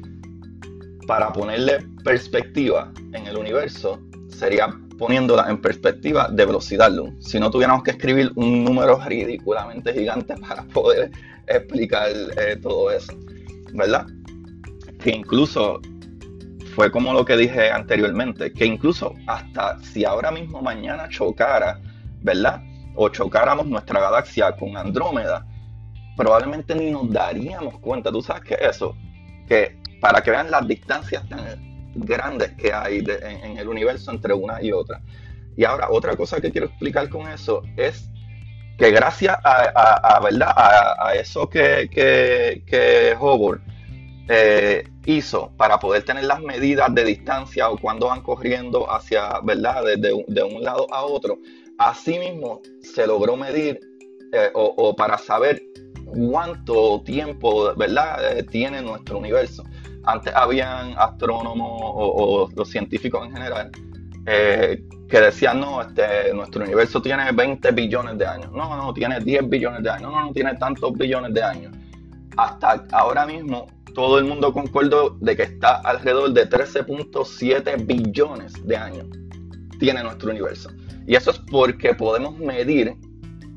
para 1.08 1.34
ponerle 1.34 1.80
perspectiva 2.04 2.92
en 3.14 3.26
el 3.26 3.38
universo, 3.38 4.00
sería 4.30 4.70
poniéndola 4.98 5.50
en 5.50 5.60
perspectiva 5.60 6.28
de 6.28 6.46
velocidad 6.46 6.92
luz. 6.92 7.12
Si 7.20 7.40
no 7.40 7.50
tuviéramos 7.50 7.84
que 7.84 7.92
escribir 7.92 8.32
un 8.36 8.64
número 8.64 9.00
ridículamente 9.04 9.94
gigante 9.94 10.36
para 10.38 10.64
poder 10.66 11.12
explicar 11.48 12.10
eh, 12.38 12.58
todo 12.62 12.92
eso, 12.92 13.14
¿verdad? 13.74 14.06
Que 15.00 15.12
incluso 15.12 15.82
fue 16.76 16.92
como 16.92 17.14
lo 17.14 17.26
que 17.26 17.38
dije 17.38 17.72
anteriormente, 17.72 18.54
que 18.54 18.66
incluso 18.66 19.14
hasta 19.28 19.80
si 19.80 20.06
ahora 20.06 20.32
mismo 20.32 20.62
mañana 20.62 21.08
chocara, 21.10 21.80
¿verdad? 22.22 22.62
O 22.96 23.10
chocáramos 23.10 23.68
nuestra 23.68 24.00
galaxia 24.00 24.52
con 24.54 24.76
Andrómeda, 24.78 25.46
probablemente 26.16 26.76
ni 26.76 26.92
nos 26.92 27.12
daríamos 27.12 27.78
cuenta. 27.80 28.12
¿Tú 28.12 28.22
sabes 28.22 28.44
qué 28.44 28.56
es 28.56 28.78
eso? 28.78 28.96
Que 29.48 29.80
para 30.00 30.22
que 30.22 30.32
vean 30.32 30.50
las 30.50 30.68
distancias 30.68 31.28
tan 31.30 31.40
grandes 31.96 32.52
que 32.54 32.74
hay 32.74 33.00
en, 33.00 33.58
el 33.58 33.68
universo 33.68 34.12
entre 34.12 34.34
una 34.34 34.62
y 34.62 34.72
otra. 34.72 35.02
Y 35.58 35.66
ahora, 35.66 35.90
otra 35.90 36.16
cosa 36.16 36.40
que 36.40 36.52
quiero 36.52 36.68
explicar 36.68 37.10
con 37.10 37.28
eso 37.28 37.62
es 37.76 38.10
que 38.78 38.92
gracias 38.92 39.38
a, 39.44 40.20
¿verdad? 40.24 40.54
a, 40.56 41.14
eso 41.16 41.50
que, 41.50 41.90
que, 41.92 42.64
que 42.66 43.16
Hubble 43.20 43.62
eh, 44.30 44.91
hizo 45.06 45.52
para 45.58 45.80
poder 45.80 46.04
tener 46.04 46.26
las 46.26 46.42
medidas 46.42 46.94
de 46.94 47.04
distancia 47.04 47.70
o 47.70 47.78
cuando 47.78 48.08
van 48.08 48.22
corriendo 48.22 48.92
hacia, 48.92 49.40
¿verdad? 49.44 49.84
De, 49.98 50.44
un 50.44 50.64
lado 50.64 50.88
a 50.92 51.04
otro, 51.04 51.40
asimismo 51.78 52.62
se 52.82 53.08
logró 53.08 53.36
medir 53.36 53.80
eh, 54.34 54.50
o, 54.54 54.96
para 54.96 55.18
saber 55.18 55.62
cuánto 56.06 57.02
tiempo, 57.04 57.74
¿verdad? 57.76 58.38
Eh, 58.38 58.44
tiene 58.44 58.82
nuestro 58.82 59.18
universo 59.18 59.64
antes 60.04 60.34
habían 60.36 60.94
astrónomos 60.98 61.82
o, 61.94 62.50
los 62.56 62.70
científicos 62.70 63.26
en 63.26 63.34
general 63.34 63.72
eh, 64.26 64.84
que 65.08 65.20
decían, 65.20 65.60
no, 65.60 65.82
este, 65.82 66.34
nuestro 66.34 66.64
universo 66.64 67.02
tiene 67.02 67.32
20 67.32 67.72
billones 67.72 68.18
de 68.18 68.26
años, 68.26 68.52
no, 68.52 68.76
no, 68.78 68.94
tiene 68.94 69.20
10 69.20 69.50
billones 69.50 69.84
de 69.84 69.90
años, 69.90 70.12
no, 70.12 70.26
no, 70.26 70.32
tiene 70.32 70.56
tantos 70.56 70.94
billones 70.94 71.34
de 71.34 71.44
años. 71.44 71.76
Hasta 72.38 72.86
ahora 72.92 73.26
mismo 73.26 73.68
todo 73.94 74.18
el 74.18 74.26
mundo 74.26 74.54
concordó 74.54 75.18
de 75.20 75.36
que 75.36 75.44
está 75.44 75.76
alrededor 75.82 76.32
de 76.32 76.50
13.7 76.50 77.86
billones 77.86 78.54
de 78.66 78.78
años 78.78 79.06
tiene 79.80 80.04
nuestro 80.04 80.30
universo. 80.30 80.70
Y 81.08 81.16
eso 81.16 81.32
es 81.32 81.40
porque 81.40 81.96
podemos 81.96 82.38
medir, 82.38 82.96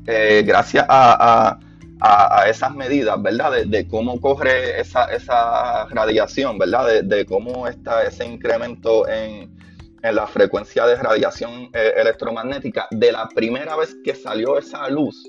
eh, 0.07 0.43
gracias 0.45 0.85
a 0.89 1.59
a, 1.99 2.49
esas 2.49 2.73
medidas, 2.75 3.21
¿verdad? 3.21 3.65
De, 3.65 3.87
cómo 3.87 4.19
corre 4.19 4.79
esa, 4.79 5.05
esa 5.05 5.85
radiación, 5.87 6.57
¿verdad? 6.57 7.03
De, 7.03 7.25
cómo 7.25 7.67
está 7.67 8.03
ese 8.03 8.25
incremento 8.25 9.07
en, 9.07 9.55
en 10.01 10.15
la 10.15 10.27
frecuencia 10.27 10.85
de 10.85 10.95
radiación 10.95 11.69
eh, 11.73 11.93
electromagnética 11.97 12.87
de 12.91 13.11
la 13.11 13.27
primera 13.29 13.75
vez 13.75 13.95
que 14.03 14.15
salió 14.15 14.57
esa 14.57 14.89
luz 14.89 15.23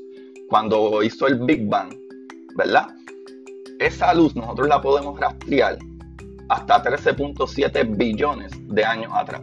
cuando 0.48 1.02
hizo 1.02 1.26
el 1.26 1.38
Big 1.40 1.66
Bang, 1.68 1.94
¿verdad? 2.56 2.88
Esa 3.78 4.14
luz 4.14 4.34
nosotros 4.34 4.68
la 4.68 4.80
podemos 4.80 5.18
rastrear 5.20 5.78
hasta 6.48 6.82
13.7 6.82 7.96
billones 7.96 8.52
de 8.68 8.84
años 8.84 9.12
atrás. 9.14 9.42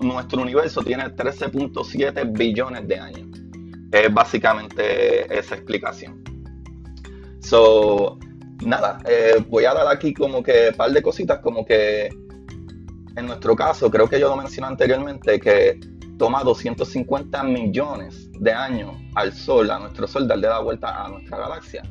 nuestro 0.00 0.42
universo 0.42 0.82
tiene 0.82 1.04
13.7 1.04 2.36
billones 2.36 2.88
de 2.88 2.98
años. 2.98 3.28
Es 3.92 4.12
básicamente 4.12 5.38
esa 5.38 5.54
explicación. 5.54 6.22
So, 7.40 8.18
nada, 8.64 8.98
eh, 9.08 9.44
voy 9.48 9.64
a 9.64 9.74
dar 9.74 9.86
aquí 9.88 10.12
como 10.14 10.42
que 10.42 10.68
un 10.70 10.76
par 10.76 10.90
de 10.90 11.02
cositas, 11.02 11.38
como 11.38 11.64
que 11.64 12.08
en 13.16 13.26
nuestro 13.26 13.54
caso, 13.54 13.90
creo 13.90 14.08
que 14.08 14.18
yo 14.18 14.28
lo 14.28 14.36
mencioné 14.36 14.68
anteriormente, 14.68 15.38
que 15.38 15.78
toma 16.18 16.42
250 16.42 17.42
millones 17.44 18.30
de 18.40 18.52
años 18.52 18.94
al 19.14 19.32
Sol, 19.32 19.70
a 19.70 19.78
nuestro 19.78 20.06
Sol, 20.06 20.26
darle 20.26 20.48
la 20.48 20.60
vuelta 20.60 21.04
a 21.04 21.08
nuestra 21.08 21.38
galaxia. 21.38 21.82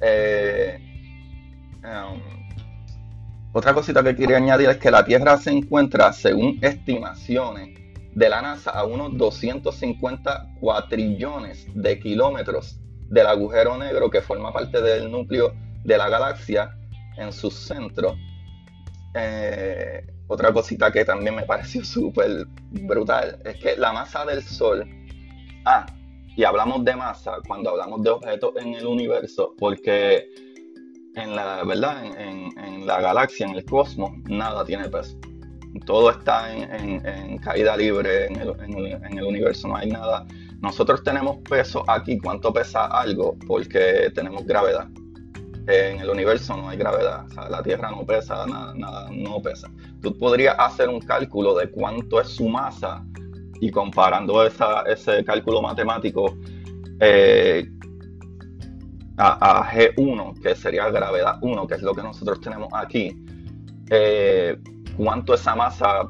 Eh, 0.00 0.93
um, 1.84 2.44
otra 3.52 3.72
cosita 3.72 4.02
que 4.02 4.16
quería 4.16 4.38
añadir 4.38 4.68
es 4.68 4.78
que 4.78 4.90
la 4.90 5.04
Tierra 5.04 5.36
se 5.38 5.50
encuentra, 5.50 6.12
según 6.12 6.58
estimaciones 6.60 7.78
de 8.12 8.28
la 8.28 8.42
NASA, 8.42 8.72
a 8.72 8.84
unos 8.84 9.16
250 9.16 10.54
cuatrillones 10.60 11.66
de 11.72 12.00
kilómetros 12.00 12.80
del 13.08 13.26
agujero 13.28 13.76
negro 13.76 14.10
que 14.10 14.20
forma 14.20 14.52
parte 14.52 14.82
del 14.82 15.10
núcleo 15.10 15.54
de 15.84 15.96
la 15.96 16.08
galaxia 16.08 16.76
en 17.16 17.32
su 17.32 17.50
centro. 17.50 18.16
Eh, 19.14 20.04
otra 20.26 20.52
cosita 20.52 20.90
que 20.90 21.04
también 21.04 21.36
me 21.36 21.44
pareció 21.44 21.84
súper 21.84 22.46
brutal 22.70 23.40
es 23.44 23.56
que 23.58 23.76
la 23.76 23.92
masa 23.92 24.24
del 24.24 24.42
Sol. 24.42 24.84
Ah, 25.64 25.86
y 26.36 26.42
hablamos 26.42 26.84
de 26.84 26.96
masa 26.96 27.36
cuando 27.46 27.70
hablamos 27.70 28.02
de 28.02 28.10
objetos 28.10 28.56
en 28.56 28.74
el 28.74 28.86
universo, 28.86 29.54
porque 29.58 30.28
en 31.14 31.36
la 31.36 31.64
verdad, 31.64 32.04
en, 32.04 32.86
la 32.86 33.00
galaxia, 33.00 33.46
en 33.46 33.54
el 33.54 33.64
cosmos, 33.64 34.10
nada 34.28 34.64
tiene 34.64 34.88
peso. 34.88 35.16
Todo 35.86 36.10
está 36.10 36.54
en, 36.54 37.38
caída 37.38 37.76
libre 37.76 38.26
en 38.26 39.18
el 39.18 39.24
universo, 39.24 39.68
no 39.68 39.76
hay 39.76 39.90
nada. 39.90 40.26
Nosotros 40.60 41.02
tenemos 41.02 41.38
peso 41.48 41.82
aquí, 41.88 42.18
cuánto 42.18 42.52
pesa 42.52 42.86
algo, 42.86 43.36
porque 43.46 44.10
tenemos 44.14 44.44
gravedad 44.44 44.88
en 45.66 46.00
el 46.00 46.10
universo 46.10 46.56
no 46.56 46.68
hay 46.68 46.76
gravedad, 46.76 47.24
la 47.50 47.62
Tierra 47.62 47.90
no 47.90 48.04
pesa, 48.04 48.46
nada, 48.46 48.74
nada, 48.74 49.08
no 49.10 49.40
pesa. 49.40 49.70
Tú 50.02 50.16
podrías 50.18 50.56
hacer 50.58 50.88
un 50.88 51.00
cálculo 51.00 51.54
de 51.54 51.70
cuánto 51.70 52.20
es 52.20 52.28
su 52.28 52.48
masa 52.48 53.04
y 53.60 53.70
comparando 53.70 54.44
ese 54.44 55.24
cálculo 55.24 55.62
matemático 55.62 56.36
eh, 57.00 57.66
a, 59.16 59.70
G1, 59.72 60.42
que 60.42 60.54
sería 60.54 60.88
gravedad 60.90 61.38
1, 61.40 61.66
que 61.66 61.74
es 61.74 61.82
lo 61.82 61.94
que 61.94 62.02
nosotros 62.02 62.40
tenemos 62.40 62.68
aquí, 62.72 63.16
eh, 63.90 64.58
cuánto 64.96 65.34
esa 65.34 65.54
masa, 65.54 66.08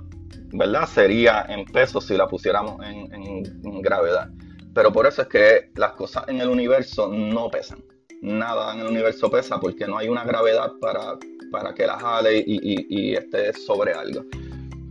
¿verdad? 0.52 0.86
Sería 0.86 1.46
en 1.48 1.64
pesos 1.66 2.06
si 2.06 2.16
la 2.16 2.26
pusiéramos 2.26 2.80
en 2.84 3.82
gravedad. 3.82 4.30
Pero 4.74 4.92
por 4.92 5.06
eso 5.06 5.22
es 5.22 5.28
que 5.28 5.70
las 5.76 5.92
cosas 5.92 6.24
en 6.28 6.40
el 6.40 6.48
universo 6.48 7.08
no 7.08 7.50
pesan 7.50 7.78
nada 8.24 8.72
en 8.72 8.80
el 8.80 8.86
universo 8.86 9.30
pesa 9.30 9.60
porque 9.60 9.86
no 9.86 9.98
hay 9.98 10.08
una 10.08 10.24
gravedad 10.24 10.72
para, 10.80 11.18
para 11.52 11.74
que 11.74 11.86
la 11.86 11.98
jale 11.98 12.42
y, 12.46 13.14
esté 13.14 13.52
sobre 13.52 13.92
algo. 13.92 14.24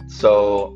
So, 0.08 0.76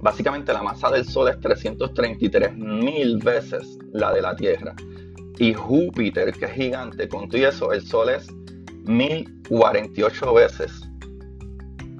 básicamente 0.00 0.52
la 0.52 0.62
masa 0.62 0.90
del 0.90 1.04
Sol 1.04 1.28
es 1.28 1.38
333 1.40 2.56
mil 2.56 3.18
veces 3.18 3.78
la 3.92 4.12
de 4.12 4.22
la 4.22 4.34
Tierra. 4.34 4.74
Y 5.38 5.54
Júpiter, 5.54 6.32
que 6.32 6.46
es 6.46 6.52
gigante, 6.52 7.08
con 7.08 7.28
todo 7.28 7.46
eso, 7.46 7.72
el 7.72 7.86
Sol 7.86 8.08
es 8.10 8.28
1048 8.84 10.34
veces 10.34 10.88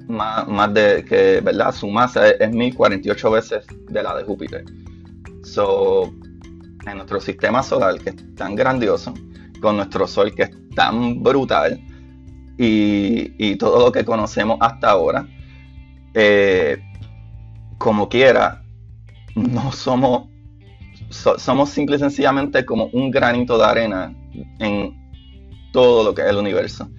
más, 0.07 0.73
de 0.73 1.05
que, 1.05 1.39
¿verdad? 1.41 1.73
Su 1.73 1.87
masa 1.87 2.29
es, 2.29 2.41
es 2.41 2.51
1048 2.51 3.31
veces 3.31 3.65
de 3.87 4.03
la 4.03 4.15
de 4.17 4.23
Júpiter. 4.23 4.65
So, 5.43 6.13
en 6.85 6.95
nuestro 6.95 7.21
sistema 7.21 7.63
solar, 7.63 7.99
que 7.99 8.09
es 8.09 8.35
tan 8.35 8.55
grandioso, 8.55 9.13
con 9.61 9.77
nuestro 9.77 10.07
Sol 10.07 10.33
que 10.33 10.43
es 10.43 10.51
tan 10.75 11.21
brutal 11.21 11.79
y, 12.57 13.55
todo 13.55 13.85
lo 13.85 13.91
que 13.91 14.03
conocemos 14.03 14.57
hasta 14.61 14.89
ahora, 14.89 15.27
eh, 16.13 16.81
como 17.77 18.09
quiera, 18.09 18.63
no 19.35 19.71
somos, 19.71 20.27
somos 21.09 21.69
simple 21.69 21.95
y 21.95 21.99
sencillamente 21.99 22.65
como 22.65 22.85
un 22.93 23.11
granito 23.11 23.57
de 23.57 23.65
arena 23.65 24.13
en 24.59 24.95
todo 25.71 26.03
lo 26.03 26.13
que 26.13 26.21
es 26.21 26.27
el 26.27 26.37
universo. 26.37 26.89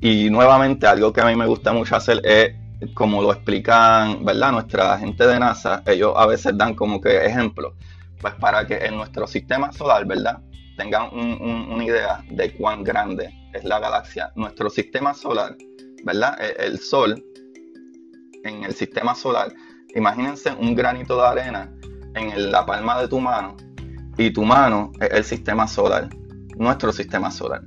Y 0.00 0.28
nuevamente, 0.30 0.86
algo 0.86 1.12
que 1.12 1.20
a 1.20 1.26
mí 1.26 1.36
me 1.36 1.46
gusta 1.46 1.72
mucho 1.72 1.96
hacer 1.96 2.20
es, 2.24 2.54
como 2.92 3.22
lo 3.22 3.32
explican, 3.32 4.24
¿verdad? 4.24 4.52
Nuestra 4.52 4.98
gente 4.98 5.26
de 5.26 5.38
NASA, 5.38 5.82
ellos 5.86 6.12
a 6.16 6.26
veces 6.26 6.56
dan 6.56 6.74
como 6.74 7.00
que 7.00 7.24
ejemplos, 7.24 7.72
pues 8.20 8.34
para 8.34 8.66
que 8.66 8.76
en 8.76 8.96
nuestro 8.96 9.26
sistema 9.26 9.72
solar, 9.72 10.04
¿verdad? 10.04 10.40
tengan 10.76 11.10
una 11.12 11.84
idea 11.84 12.24
de 12.30 12.52
cuán 12.54 12.82
grande 12.82 13.32
es 13.52 13.64
la 13.64 13.78
galaxia, 13.78 14.32
nuestro 14.34 14.68
sistema 14.70 15.14
solar, 15.14 15.56
¿verdad? 16.04 16.36
E, 16.40 16.66
el, 16.66 16.78
Sol, 16.78 17.24
en 18.44 18.64
el 18.64 18.74
sistema 18.74 19.14
solar, 19.14 19.52
imagínense 19.94 20.50
un 20.52 20.74
granito 20.74 21.16
de 21.16 21.26
arena 21.26 21.72
en 22.14 22.50
la 22.50 22.64
palma 22.64 23.00
de 23.00 23.08
tu 23.08 23.20
mano 23.20 23.56
y 24.16 24.32
tu 24.32 24.44
mano 24.44 24.92
es 25.00 25.10
el 25.10 25.24
sistema 25.24 25.66
solar, 25.66 26.08
nuestro 26.56 26.92
sistema 26.92 27.30
solar. 27.30 27.62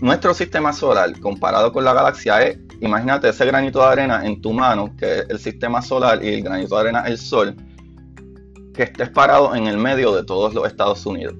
Nuestro 0.00 0.32
sistema 0.32 0.72
solar 0.72 1.18
comparado 1.20 1.72
con 1.72 1.84
la 1.84 1.92
galaxia 1.92 2.40
es, 2.42 2.58
imagínate 2.80 3.28
ese 3.28 3.44
granito 3.46 3.80
de 3.80 3.86
arena 3.86 4.24
en 4.24 4.40
tu 4.40 4.52
mano, 4.52 4.94
que 4.96 5.20
es 5.20 5.26
el 5.28 5.38
sistema 5.38 5.82
solar, 5.82 6.24
y 6.24 6.34
el 6.34 6.42
granito 6.42 6.76
de 6.76 6.80
arena 6.80 7.02
el 7.06 7.18
Sol, 7.18 7.56
que 8.72 8.84
estés 8.84 9.10
parado 9.10 9.54
en 9.56 9.66
el 9.66 9.76
medio 9.76 10.14
de 10.14 10.24
todos 10.24 10.54
los 10.54 10.66
Estados 10.66 11.04
Unidos 11.04 11.34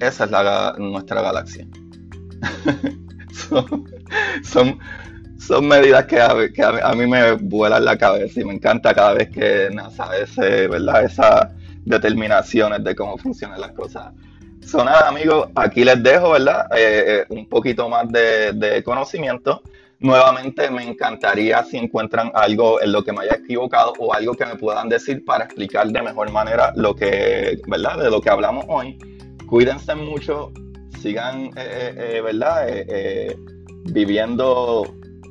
esa 0.00 0.24
es 0.24 0.30
la, 0.30 0.74
nuestra 0.78 1.22
galaxia. 1.22 1.66
son, 4.42 4.78
medidas 5.62 6.06
que, 6.06 6.20
a, 6.20 6.92
mí 6.94 7.06
me 7.06 7.32
vuelan 7.32 7.84
la 7.84 7.96
cabeza 7.96 8.40
y 8.40 8.44
me 8.44 8.54
encanta 8.54 8.94
cada 8.94 9.14
vez 9.14 9.30
que 9.30 9.70
NASA 9.72 10.16
ese, 10.16 10.68
¿verdad? 10.68 11.04
esas 11.04 11.48
determinaciones 11.84 12.84
de 12.84 12.94
cómo 12.94 13.16
funcionan 13.16 13.60
las 13.60 13.72
cosas. 13.72 14.12
Son 14.64 14.84
nada, 14.84 15.08
amigos, 15.08 15.48
aquí 15.54 15.84
les 15.84 16.02
dejo, 16.02 16.30
¿verdad? 16.30 16.66
Eh, 16.76 17.04
eh, 17.06 17.24
un 17.30 17.48
poquito 17.48 17.88
más 17.88 18.08
de, 18.10 18.82
conocimiento. 18.84 19.62
Nuevamente 19.98 20.70
me 20.70 20.84
encantaría 20.84 21.62
si 21.64 21.76
encuentran 21.76 22.30
algo 22.34 22.80
en 22.80 22.92
lo 22.92 23.02
que 23.02 23.12
me 23.12 23.22
haya 23.22 23.36
equivocado 23.36 23.92
o 23.98 24.14
algo 24.14 24.34
que 24.34 24.46
me 24.46 24.56
puedan 24.56 24.88
decir 24.88 25.24
para 25.24 25.44
explicar 25.44 25.88
de 25.88 26.02
mejor 26.02 26.30
manera 26.30 26.72
lo 26.76 26.94
que, 26.94 27.60
¿verdad? 27.66 27.98
De 27.98 28.10
lo 28.10 28.20
que 28.20 28.30
hablamos 28.30 28.64
hoy 28.68 28.98
cuídense 29.50 29.96
mucho, 29.96 30.52
sigan, 31.02 31.50
eh, 31.56 31.94
eh, 31.96 32.20
¿verdad? 32.22 32.68
viviendo 33.92 34.84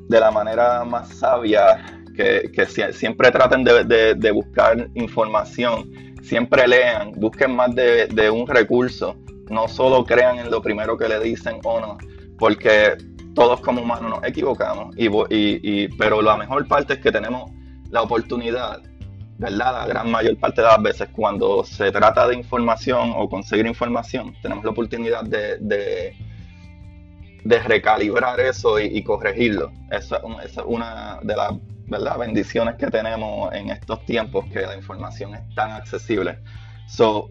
de 0.09 0.19
la 0.19 0.31
manera 0.31 0.83
más 0.83 1.07
sabia, 1.09 1.99
que, 2.15 2.65
siempre 2.91 3.31
traten 3.31 3.63
de, 3.63 4.31
buscar 4.31 4.89
información, 4.95 5.89
siempre 6.21 6.67
lean, 6.67 7.13
busquen 7.15 7.55
más 7.55 7.73
de, 7.73 8.29
un 8.29 8.45
recurso, 8.47 9.15
no 9.49 9.67
solo 9.67 10.03
crean 10.03 10.39
en 10.39 10.51
lo 10.51 10.61
primero 10.61 10.97
que 10.97 11.07
le 11.07 11.19
dicen 11.19 11.59
o 11.63 11.79
no, 11.79 11.97
porque 12.37 12.97
todos 13.33 13.61
como 13.61 13.81
humanos 13.81 14.09
nos 14.09 14.23
equivocamos, 14.23 14.93
y, 14.97 15.87
pero 15.89 16.21
la 16.21 16.35
mejor 16.35 16.67
parte 16.67 16.93
es 16.93 16.99
que 16.99 17.11
tenemos 17.11 17.51
la 17.89 18.01
oportunidad 18.01 18.81
¿verdad? 19.37 19.71
La 19.71 19.87
gran 19.87 20.11
mayor 20.11 20.37
parte 20.37 20.59
de 20.59 20.67
las 20.67 20.81
veces 20.81 21.07
cuando 21.13 21.63
se 21.63 21.93
trata 21.93 22.27
de 22.27 22.35
información 22.35 23.13
o 23.15 23.29
conseguir 23.29 23.65
información, 23.67 24.35
tenemos 24.41 24.65
la 24.65 24.71
oportunidad 24.71 25.23
de, 25.23 26.13
recalibrar 27.43 28.39
eso 28.39 28.79
y, 28.79 29.03
corregirlo. 29.03 29.71
Esa, 29.91 30.21
es 30.43 30.57
una 30.65 31.19
de 31.21 31.35
las 31.35 31.53
¿verdad? 31.87 32.17
bendiciones 32.17 32.75
que 32.75 32.87
tenemos 32.87 33.53
en 33.53 33.69
estos 33.69 34.05
tiempos 34.05 34.45
que 34.51 34.61
la 34.61 34.75
información 34.75 35.35
es 35.35 35.41
tan 35.55 35.71
accesible. 35.71 36.39
So, 36.87 37.29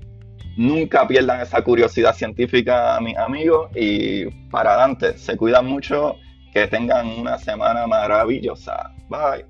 nunca 0.56 1.06
pierdan 1.06 1.40
esa 1.40 1.62
curiosidad 1.62 2.14
científica, 2.14 2.98
mis 3.00 3.16
amigos, 3.16 3.70
y 3.74 4.26
para 4.50 4.74
adelante, 4.74 5.16
se 5.16 5.36
cuidan 5.36 5.66
mucho, 5.66 6.16
que 6.52 6.66
tengan 6.66 7.06
una 7.06 7.38
semana 7.38 7.86
maravillosa. 7.86 8.92
Bye. 9.08 9.47